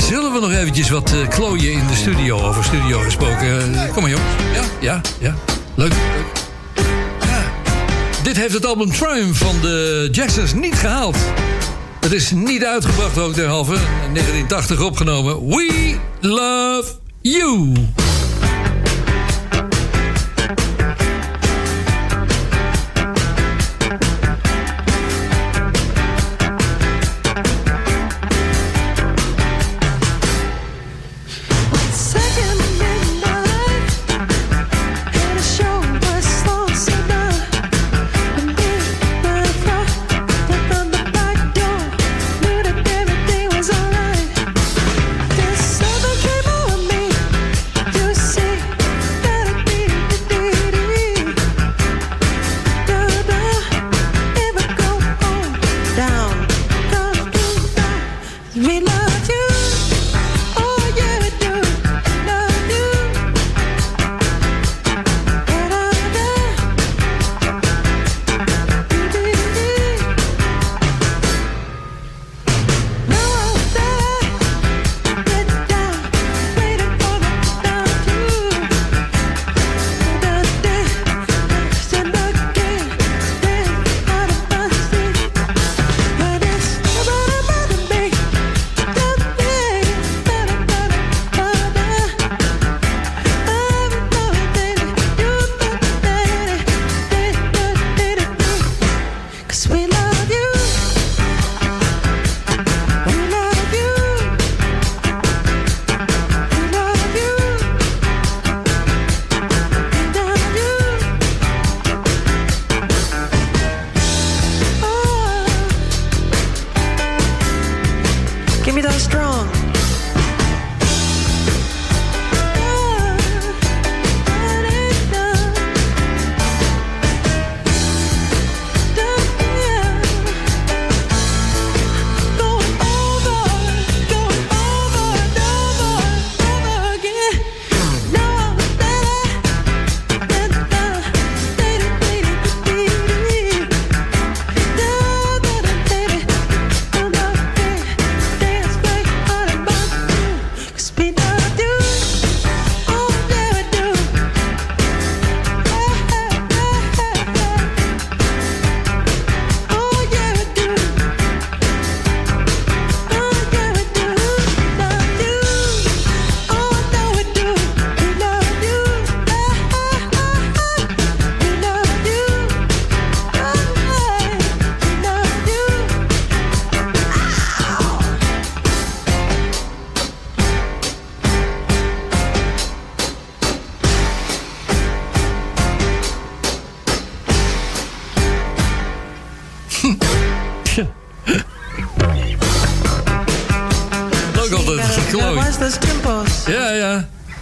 [0.00, 3.74] Zullen we nog eventjes wat eh, klooien in de studio, over studio gesproken?
[3.74, 4.30] Eh, kom maar jongens.
[4.54, 5.34] Ja, ja, ja.
[5.74, 5.92] Leuk.
[8.22, 11.16] Dit heeft het album Triumph van de Jacksons niet gehaald.
[12.00, 13.74] Het is niet uitgebracht ook derhalve.
[13.74, 15.46] In 1980 opgenomen.
[15.48, 17.72] We Love You.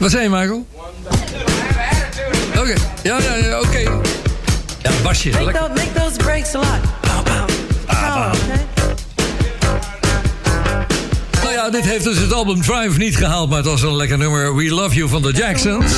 [0.01, 0.67] Wat zei je, Michael?
[2.59, 3.79] Oké, ja, ja, ja, oké.
[3.79, 5.31] Ja, basje.
[5.31, 5.63] Make, Lekker.
[5.63, 6.81] those, make those breaks a lot.
[7.01, 7.47] Pow, okay?
[11.43, 14.19] Nou ja, dit heeft dus het album Drive niet gehaald, maar het was een lekker
[14.19, 14.57] nummer.
[14.57, 15.93] We Love You van de Jacksons.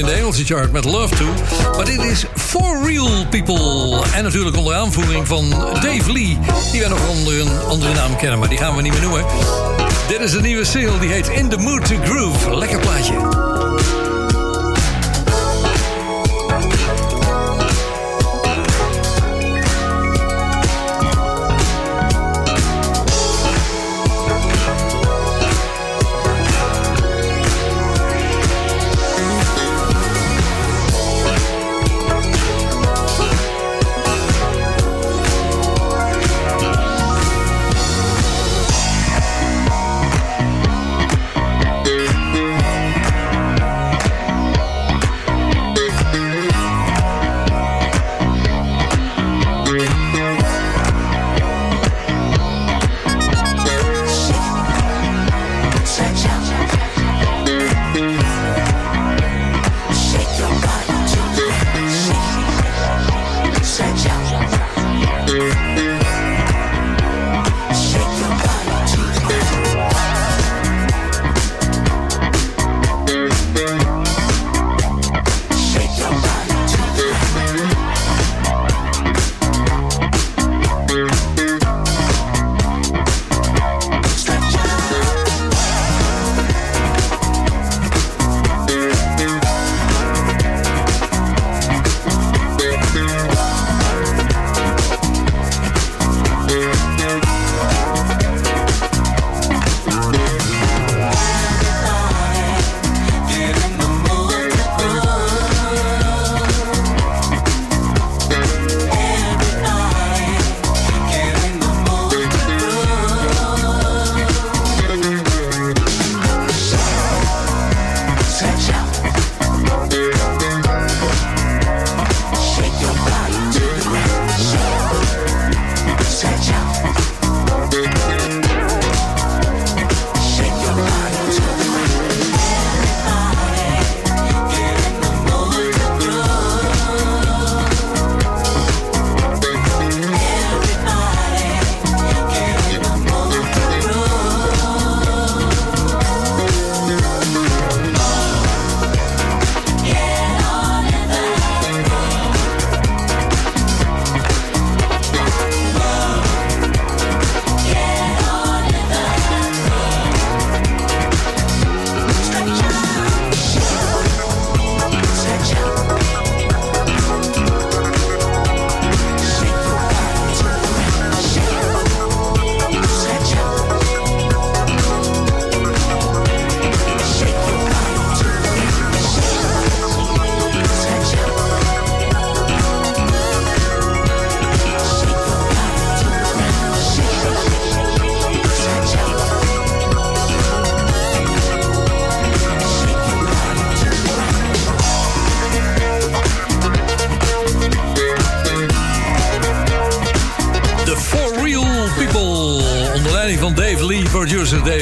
[0.00, 1.24] In de Engelse chart met Love To.
[1.76, 4.02] Maar dit is For Real People.
[4.14, 6.38] En natuurlijk onder aanvoering van Dave Lee.
[6.72, 9.24] Die wij nog onder een andere naam kennen, maar die gaan we niet meer noemen.
[10.08, 12.56] Dit is een nieuwe single, die heet In the Mood to Groove.
[12.56, 13.14] Lekker plaatje.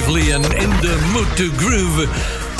[0.07, 2.07] En In the Mood to Groove.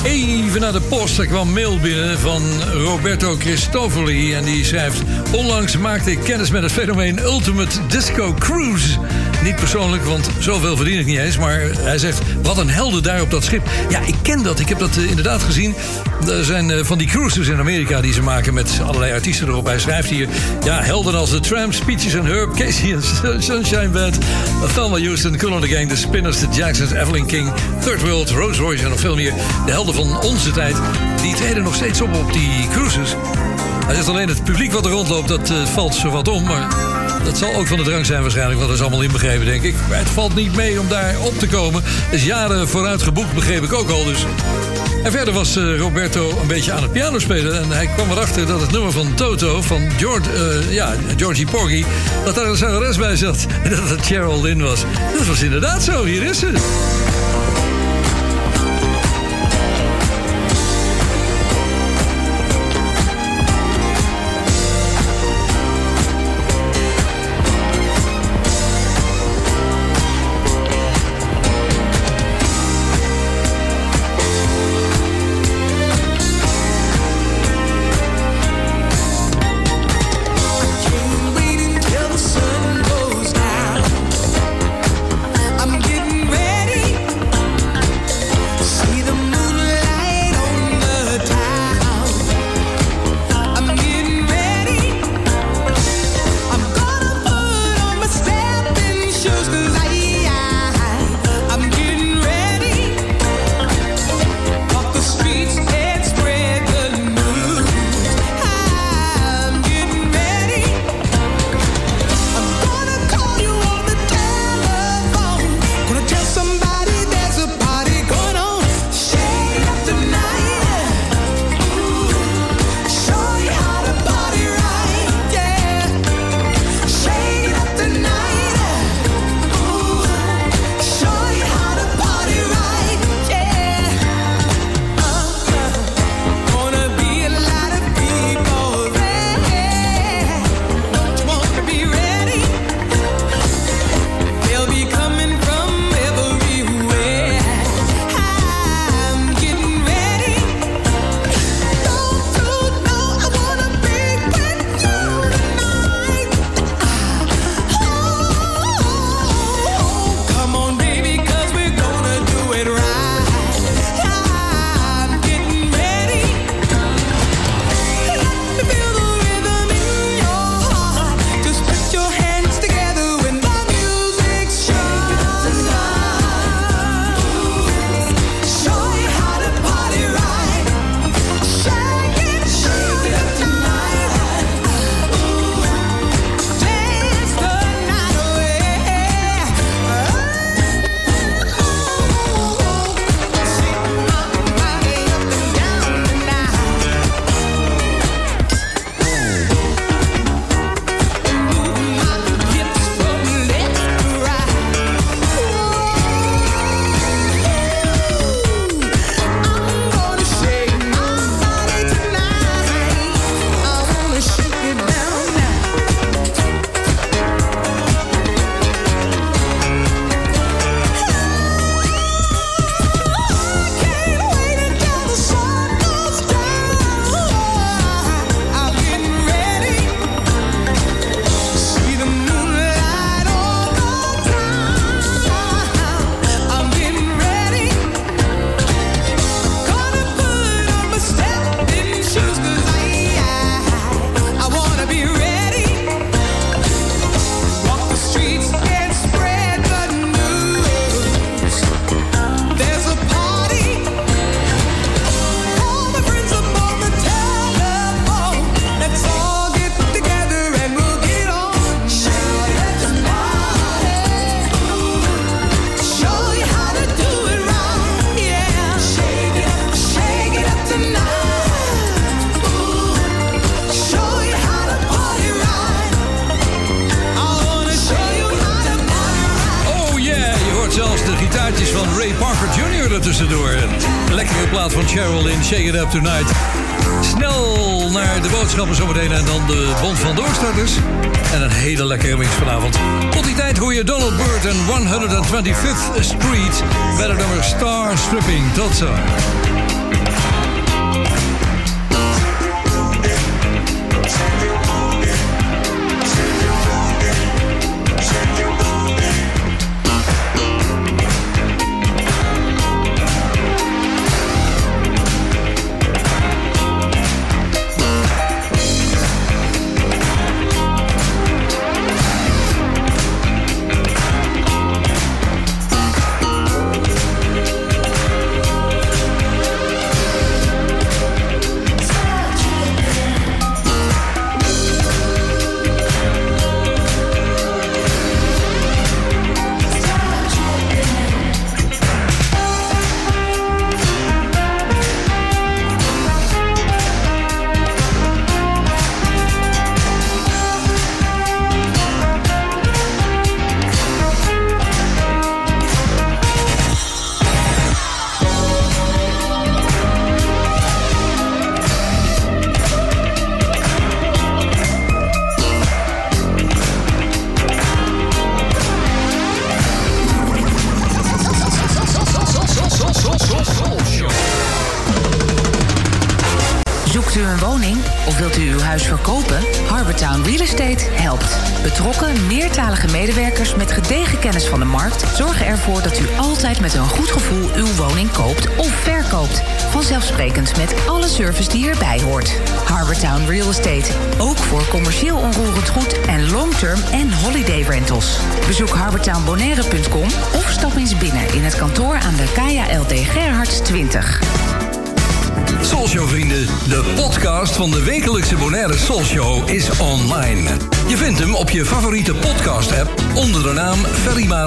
[0.05, 2.43] Even naar de post, er kwam mail binnen van
[2.73, 4.35] Roberto Cristofoli.
[4.35, 5.03] En die schrijft...
[5.33, 8.99] Onlangs maakte ik kennis met het fenomeen Ultimate Disco Cruise.
[9.43, 11.39] Niet persoonlijk, want zoveel verdien ik niet eens.
[11.39, 13.69] Maar hij zegt, wat een helden daar op dat schip.
[13.89, 14.61] Ja, ik ken dat.
[14.61, 15.75] Ik heb dat eh, inderdaad gezien.
[16.29, 19.67] Er zijn eh, van die cruises in Amerika die ze maken met allerlei artiesten erop.
[19.67, 20.29] Hij schrijft hier...
[20.65, 22.97] Ja, helden als The Tramps, Peaches and Herb, Casey
[23.39, 24.19] Sunshine Band...
[24.75, 27.53] Thelma Houston, Cool and the Gang, The Spinners, The Jacksons, Evelyn King...
[27.81, 29.33] Third World, Rolls Royce en nog veel meer.
[29.67, 30.77] De helden van onze tijd,
[31.23, 33.15] die treden nog steeds op op die cruises.
[33.87, 36.45] Hij zegt alleen het publiek wat er rondloopt, dat eh, valt zo wat om.
[36.45, 36.67] Maar
[37.29, 39.75] dat zal ook van de drank zijn waarschijnlijk, want dat is allemaal inbegrepen, denk ik.
[39.79, 41.83] Het valt niet mee om daar op te komen.
[42.11, 44.25] Is jaren vooruit geboekt, begreep ik ook al dus.
[45.05, 47.63] En verder was eh, Roberto een beetje aan het piano spelen.
[47.63, 51.85] En hij kwam erachter dat het nummer van Toto, van George, eh, ja, Georgie Porgy...
[52.25, 53.47] dat daar een zangeres bij zat.
[53.65, 54.85] En dat het Cheryl was.
[55.17, 57.08] Dat was inderdaad zo, hier is ze.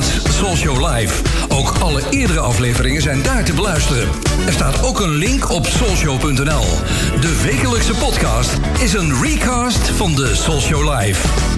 [0.01, 1.21] Ferry Maats Soulshow Live.
[1.49, 4.07] Ook alle eerdere afleveringen zijn daar te beluisteren.
[4.45, 6.65] Er staat ook een link op soulshow.nl.
[7.21, 11.50] De wekelijkse podcast is een recast van de Soulshow Live.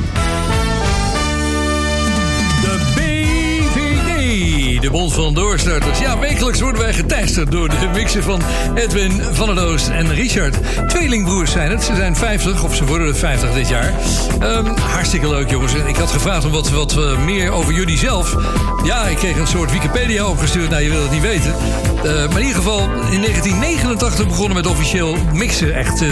[4.93, 5.99] Bond van Doorstarters.
[5.99, 8.41] Ja, wekelijks worden wij geteisterd door de mixen van
[8.75, 10.57] Edwin van der Doos en Richard.
[10.87, 11.83] Tweelingbroers zijn het.
[11.83, 13.93] Ze zijn 50, of ze worden er 50 dit jaar.
[14.39, 15.73] Ehm, hartstikke leuk, jongens.
[15.73, 18.35] En Ik had gevraagd om wat, wat eh, meer over jullie zelf.
[18.83, 20.69] Ja, ik kreeg een soort Wikipedia opgestuurd.
[20.69, 21.55] Nou, je wil het niet weten.
[22.03, 25.73] Eh, maar in ieder geval, in 1989 begonnen met officieel mixen.
[25.73, 26.09] Echt eh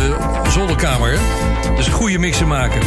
[0.50, 1.12] zolderkamer.
[1.12, 1.76] hè?
[1.76, 2.80] Dus goede mixen maken.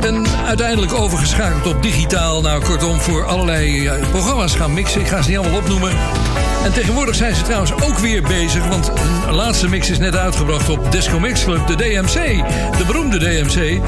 [0.00, 2.40] En uiteindelijk overgeschakeld op digitaal.
[2.40, 5.00] Nou, kortom, voor allerlei programma's gaan mixen.
[5.00, 5.90] Ik ga ze niet allemaal opnoemen.
[6.64, 8.66] En tegenwoordig zijn ze trouwens ook weer bezig.
[8.66, 8.90] Want
[9.28, 12.44] een laatste mix is net uitgebracht op Disco Mix Club, de DMC.
[12.78, 13.80] De beroemde DMC.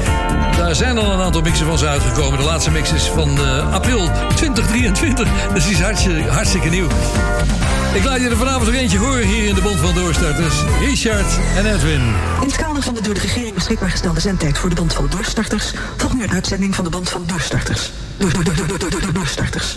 [0.57, 2.39] Daar zijn al een aantal mixen van ze uitgekomen.
[2.39, 5.27] De laatste mix is van eh, april 2023.
[5.53, 6.87] Dus die is hartstikke, hartstikke nieuw.
[7.93, 10.55] Ik laat je er vanavond nog eentje horen hier in de Bond van Doorstarters.
[10.79, 12.01] Richard en Edwin.
[12.41, 15.07] In het kader van de door de regering beschikbaar gestelde zendtijd voor de Band van
[15.09, 17.91] Doorstarters volgt nu een uitzending van de Band van Doorstarters.
[18.17, 19.73] Door, door, door, door, door, door, door, doorstarters.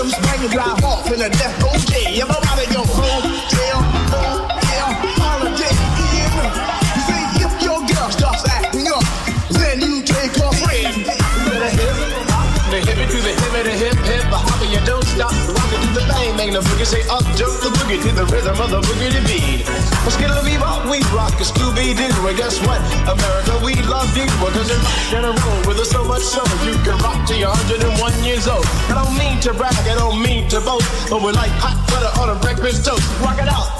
[0.00, 2.16] Some spring and drive off in a death OJ.
[2.16, 3.29] You know how they go hotel,
[16.50, 19.22] bang the boogie, say up, jump the boogie to the rhythm of the boogie to
[19.26, 19.66] beat.
[20.02, 22.80] Well, skittle bebop, we rock a Scooby Doo, and guess what?
[23.06, 26.74] America, we love you because you're rock and roll with us so much so you
[26.82, 28.66] can rock till you're 101 years old.
[28.90, 32.10] I don't mean to brag, I don't mean to boast, but we're like hot butter
[32.20, 33.04] on a breakfast toast.
[33.22, 33.70] Rock it out,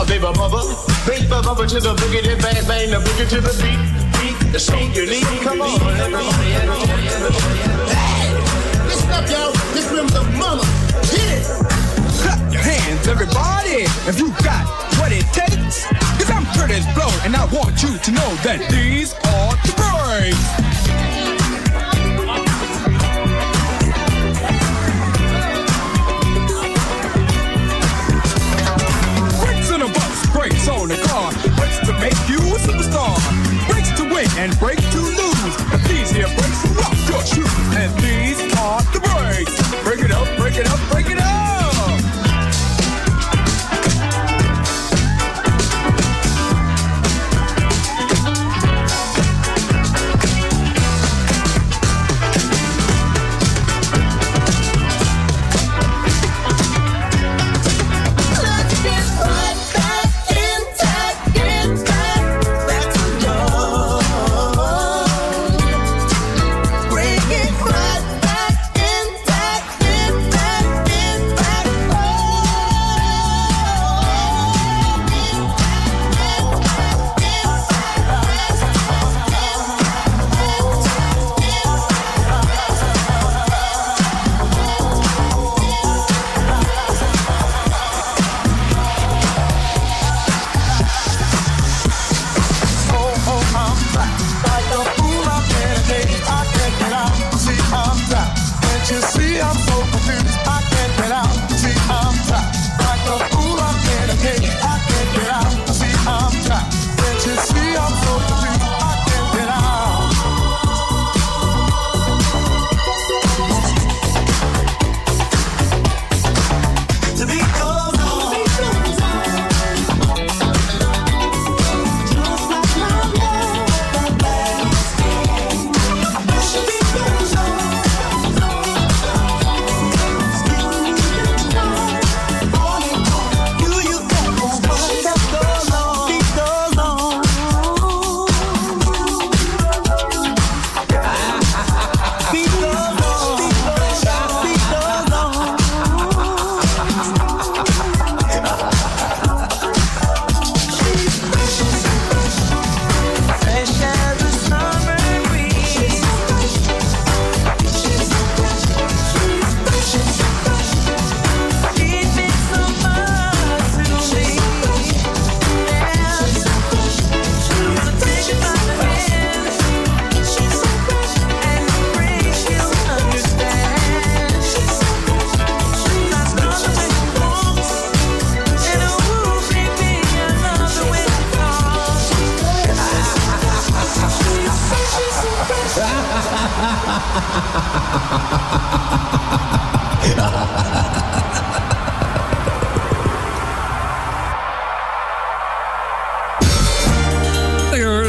[0.00, 0.62] a baby bubba,
[1.06, 3.78] baby bubba to the boogie, to bang bang the boogie to the beat.
[4.18, 4.36] beat.
[4.52, 7.36] The song you need, come on, everybody, everybody.
[8.88, 9.52] Listen up, y'all.
[9.74, 10.75] This room's a mama.
[13.06, 14.66] Hands, everybody, if you got
[14.98, 15.86] what it takes.
[16.18, 20.42] Cause I'm Curtis Blow, and I want you to know that these are the breaks.
[29.38, 33.14] Brakes on a bus, brakes on a car, brakes to make you a superstar.
[33.70, 35.54] Brakes to win and brakes to lose.
[35.70, 37.54] But these here will rock your shoes.
[37.76, 39.54] And these are the brakes.
[39.84, 41.25] Break it up, break it up, break it up.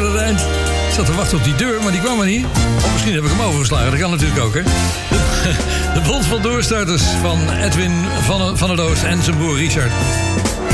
[0.01, 0.39] Dat eind.
[0.87, 2.45] Ik zat te wachten op die deur, maar die kwam er niet.
[2.75, 4.61] Of misschien heb ik hem overgeslagen, dat kan natuurlijk ook, hè.
[5.95, 9.91] De Bond van Doorstarters van Edwin van, van der Doos en zijn broer Richard.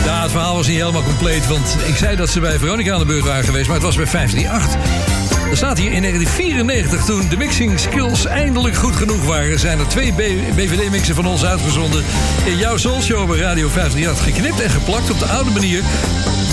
[0.06, 3.00] Ja, het verhaal was niet helemaal compleet, want ik zei dat ze bij Veronica aan
[3.00, 5.23] de beurt waren geweest, maar het was bij 538.
[5.54, 9.88] Er staat hier in 1994, toen de mixing skills eindelijk goed genoeg waren, zijn er
[9.88, 10.14] twee
[10.56, 12.04] BVD-mixen van ons uitgezonden
[12.46, 14.24] in jouw Soul Show bij Radio 538.
[14.24, 15.84] Geknipt en geplakt op de oude manier.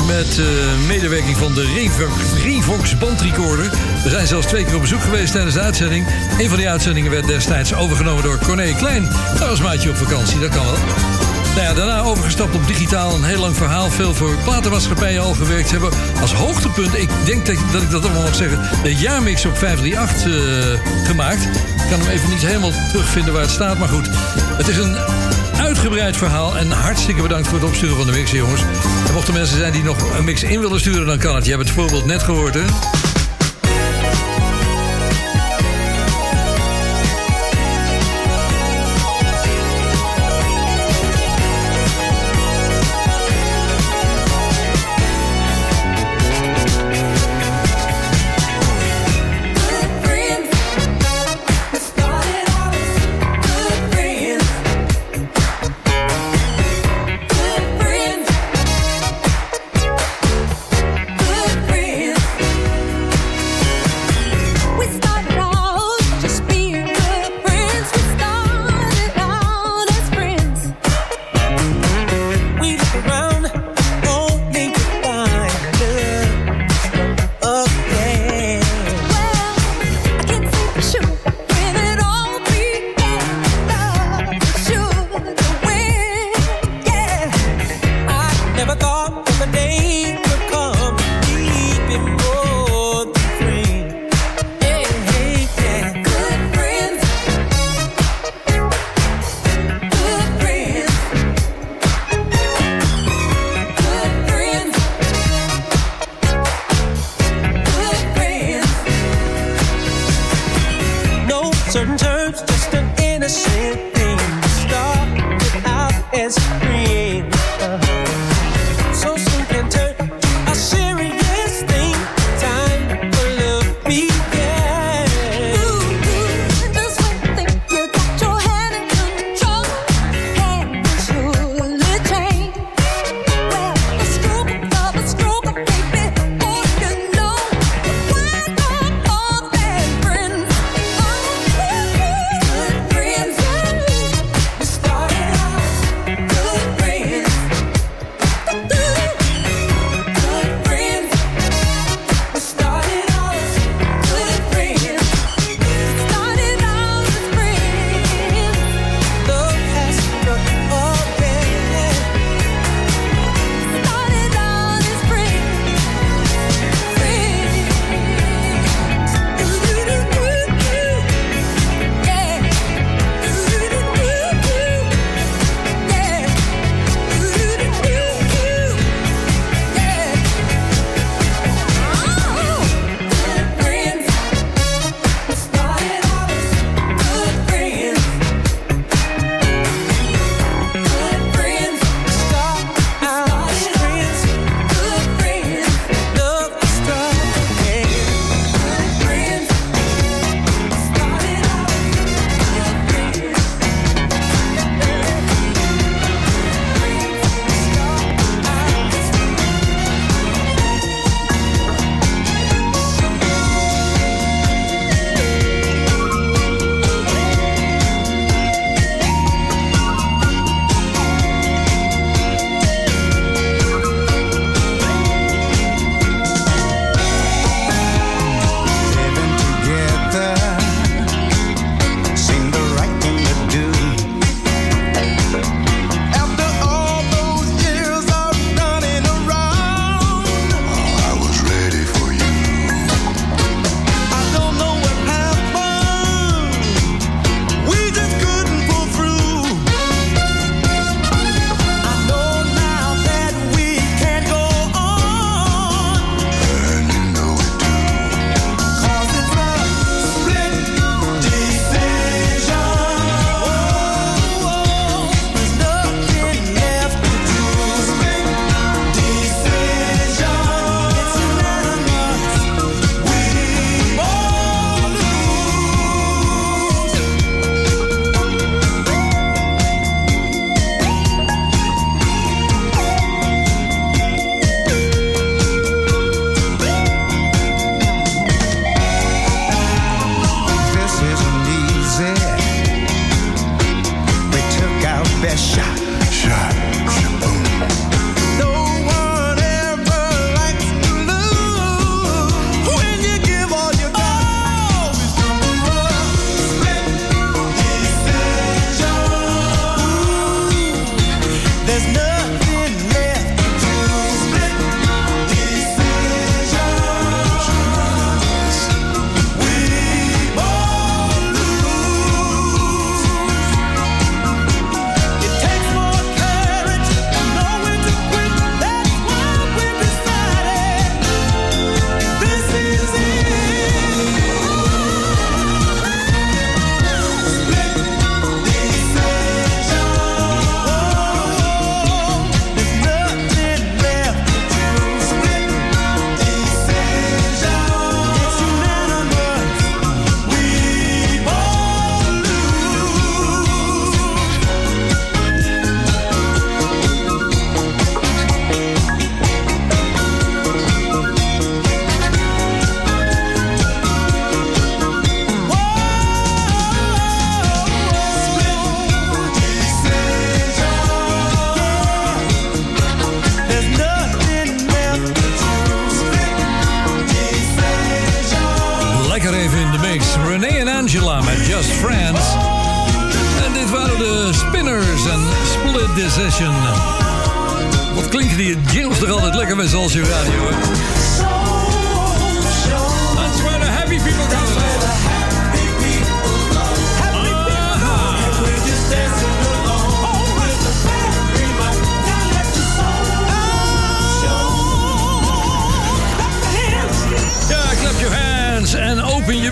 [0.06, 0.46] Met eh,
[0.86, 3.70] medewerking van de Revox, Revox bandrecorder.
[4.02, 6.06] We zijn zelfs twee keer op bezoek geweest tijdens de uitzending.
[6.38, 9.08] Een van die uitzendingen werd destijds overgenomen door Corné Klein.
[9.38, 11.09] Dat was maatje op vakantie, dat kan wel.
[11.54, 13.14] Nou ja, daarna overgestapt op digitaal.
[13.14, 13.90] Een heel lang verhaal.
[13.90, 15.70] Veel voor platenmaatschappijen al gewerkt.
[15.70, 15.90] Hebben
[16.20, 18.82] als hoogtepunt, ik denk dat, dat ik dat allemaal mag zeggen...
[18.82, 21.44] de jaarmix op 538 eh, gemaakt.
[21.44, 24.08] Ik kan hem even niet helemaal terugvinden waar het staat, maar goed.
[24.56, 24.96] Het is een
[25.60, 26.56] uitgebreid verhaal.
[26.56, 28.60] En hartstikke bedankt voor het opsturen van de mix, jongens.
[29.06, 31.44] En mochten mensen zijn die nog een mix in willen sturen, dan kan het.
[31.44, 32.64] Je hebt het voorbeeld net gehoord, hè?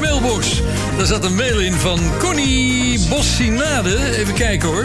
[0.03, 0.63] Je.
[0.97, 4.17] Daar zat een mail in van Connie Bossinade.
[4.17, 4.85] Even kijken hoor.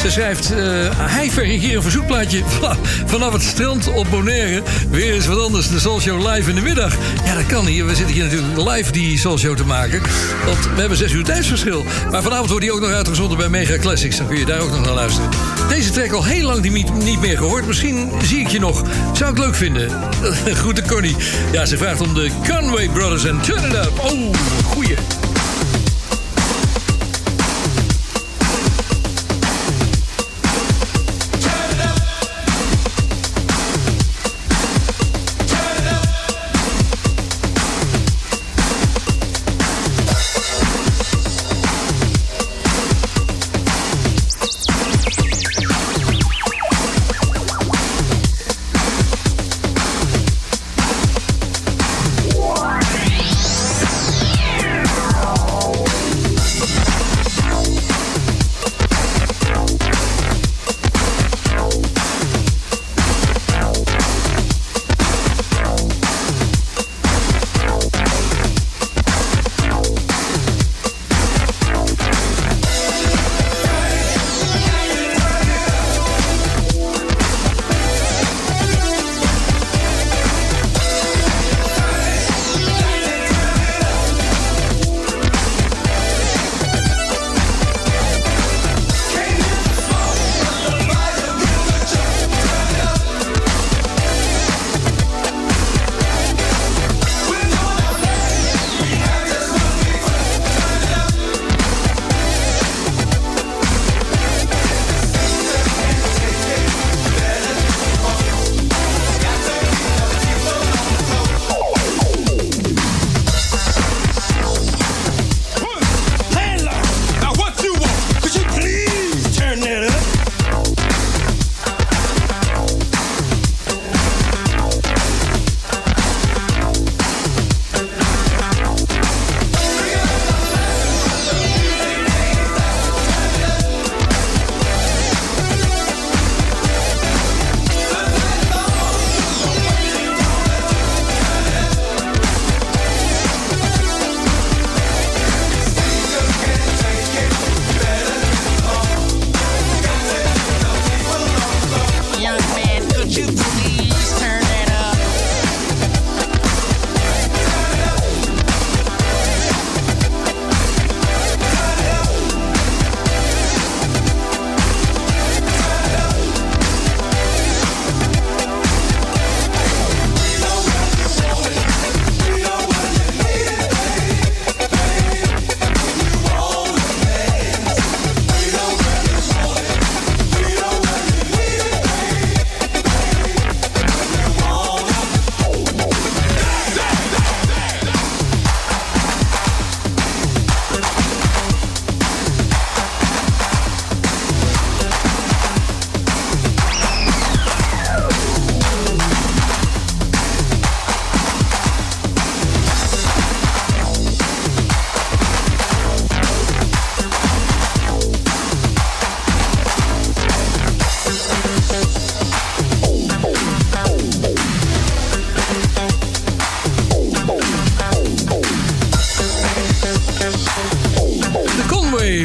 [0.00, 0.50] Ze schrijft...
[0.50, 0.58] eh
[0.96, 2.76] hij vergt hier een verzoekplaatje va-
[3.06, 4.62] vanaf het strand op Bonaire.
[4.90, 5.68] Weer eens wat anders.
[5.68, 6.94] De Soul Show live in de middag.
[7.24, 7.84] Ja, dat kan niet.
[7.84, 10.00] We zitten hier natuurlijk live die Soul Show te maken.
[10.46, 11.84] Want we hebben zes uur tijdsverschil.
[12.10, 14.16] Maar vanavond wordt die ook nog uitgezonden bij Mega Classics.
[14.16, 15.28] Dan kun je daar ook nog naar luisteren.
[15.72, 17.66] Deze track al heel lang niet, niet meer gehoord.
[17.66, 18.82] Misschien zie ik je nog.
[19.12, 19.90] Zou ik leuk vinden.
[20.60, 21.16] Groeten Connie.
[21.52, 23.98] Ja, ze vraagt om de Conway Brothers en Turn It Up.
[23.98, 24.34] Oh,
[24.64, 25.21] goeie.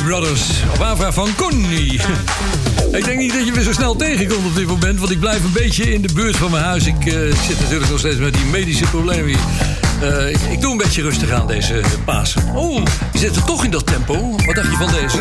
[0.08, 0.50] Brothers.
[0.82, 2.00] Aanvraag van Connie.
[2.92, 5.44] Ik denk niet dat je me zo snel tegenkomt op dit moment, want ik blijf
[5.44, 6.86] een beetje in de buurt van mijn huis.
[6.86, 7.14] Ik eh,
[7.48, 9.40] zit natuurlijk nog steeds met die medische problemen.
[10.02, 12.56] Eh, ik, ik doe een beetje rustig aan deze Pasen.
[12.56, 14.36] Oh, je zit er toch in dat tempo.
[14.46, 15.18] Wat dacht je van deze?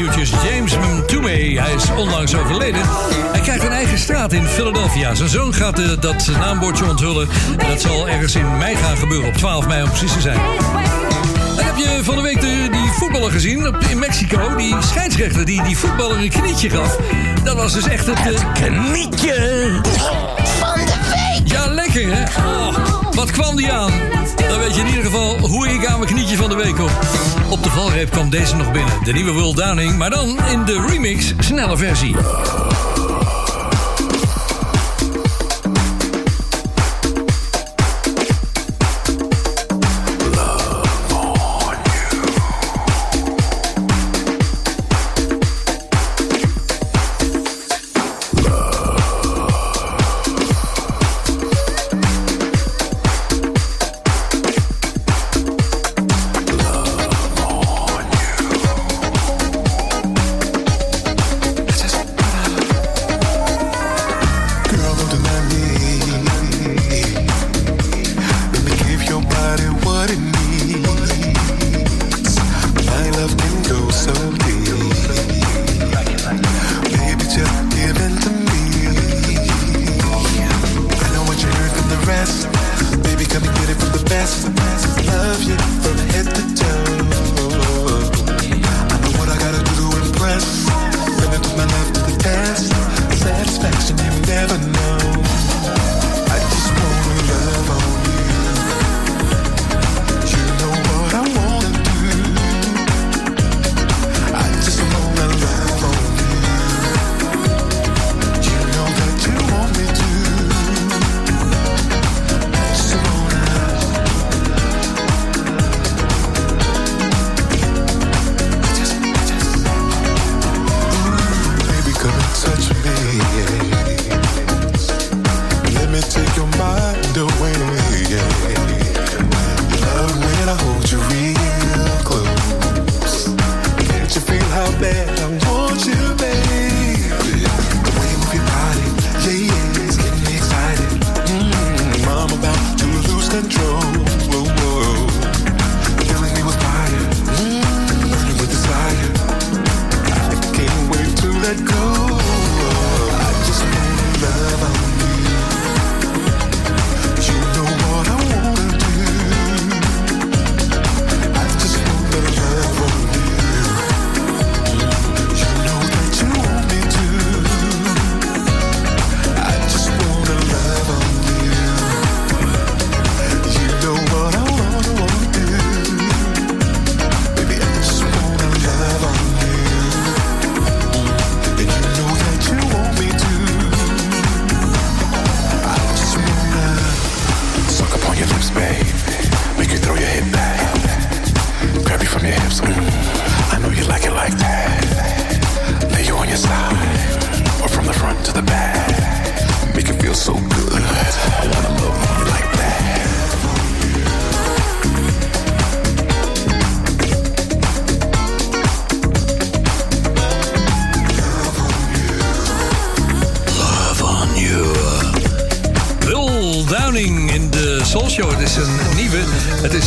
[0.00, 0.30] Nieuwtjes.
[0.30, 2.80] James Mtume, hij is onlangs overleden.
[3.32, 5.14] Hij krijgt een eigen straat in Philadelphia.
[5.14, 7.28] Zijn zoon gaat eh, dat naambordje onthullen.
[7.58, 10.38] En dat zal ergens in mei gaan gebeuren, op 12 mei om precies te zijn.
[11.58, 14.56] En heb je van de week de, die voetballer gezien in Mexico?
[14.56, 16.96] Die scheidsrechter die die voetballer een knietje gaf.
[17.44, 18.44] Dat was dus echt het...
[18.52, 20.29] knietje van de
[21.92, 22.22] hè?
[22.22, 22.76] Oh,
[23.14, 23.92] wat kwam die aan?
[24.48, 26.90] Dan weet je in ieder geval hoe ik aan mijn knietje van de week op.
[27.50, 28.92] Op de valreep kwam deze nog binnen.
[29.04, 32.16] De nieuwe Will Downing, maar dan in de remix snelle versie.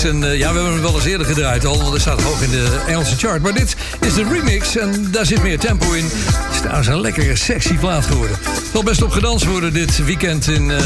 [0.04, 0.24] Is een.
[0.24, 2.50] eh, Ja, we hebben hem wel eens eerder gedraaid al, want hij staat hoog in
[2.50, 3.42] de Engelse chart.
[3.42, 6.04] Maar dit is de remix en daar zit meer tempo in.
[6.04, 8.38] Het is trouwens een lekkere, sexy plaat geworden.
[8.74, 10.78] Zal best op gedanst worden dit weekend in, eh,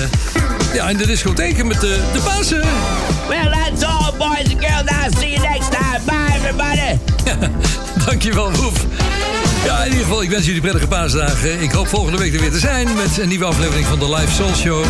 [0.74, 2.62] ja, in de discotheken met de, de bazen.
[3.28, 5.06] Well, that's all, boys and girls.
[5.06, 6.00] I'll see you next time.
[6.06, 6.98] Bye, everybody.
[8.06, 8.86] Dankjewel, Roef.
[9.66, 11.62] Ja, in ieder geval, ik wens jullie prettige paasdagen.
[11.62, 14.34] Ik hoop volgende week er weer te zijn met een nieuwe aflevering van de Live
[14.34, 14.86] Soul Show.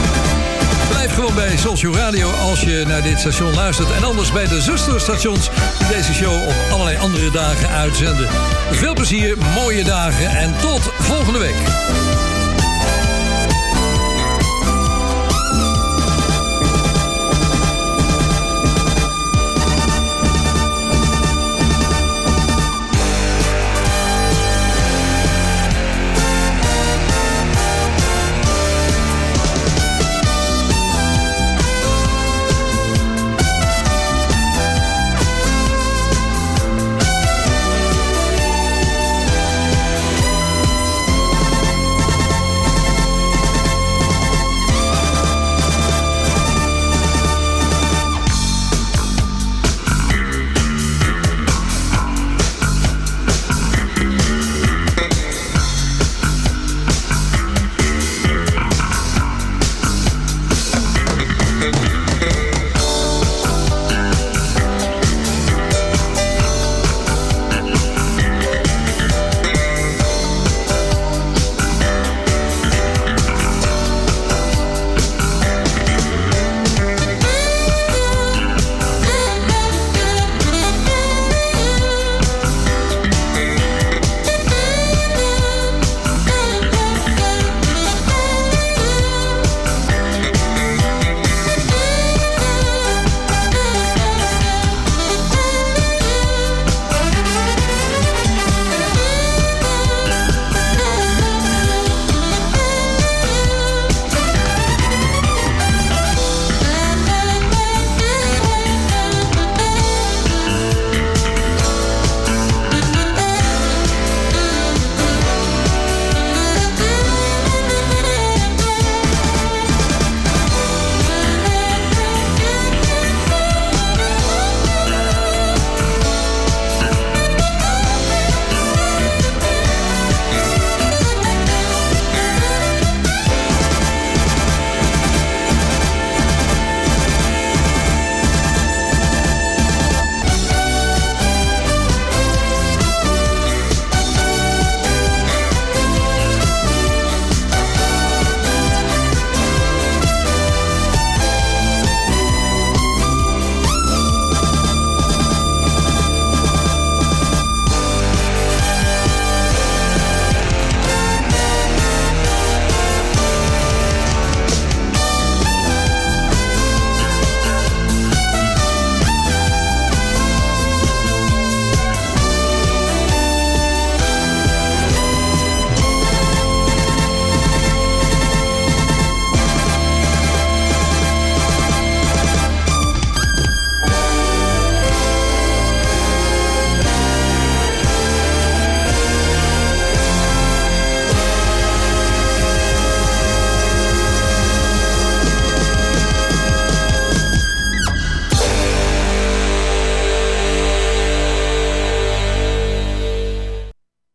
[0.90, 3.92] Blijf gewoon bij Show Radio als je naar dit station luistert.
[3.92, 8.28] En anders bij de zusterstations die deze show op allerlei andere dagen uitzenden.
[8.72, 12.07] Veel plezier, mooie dagen en tot volgende week.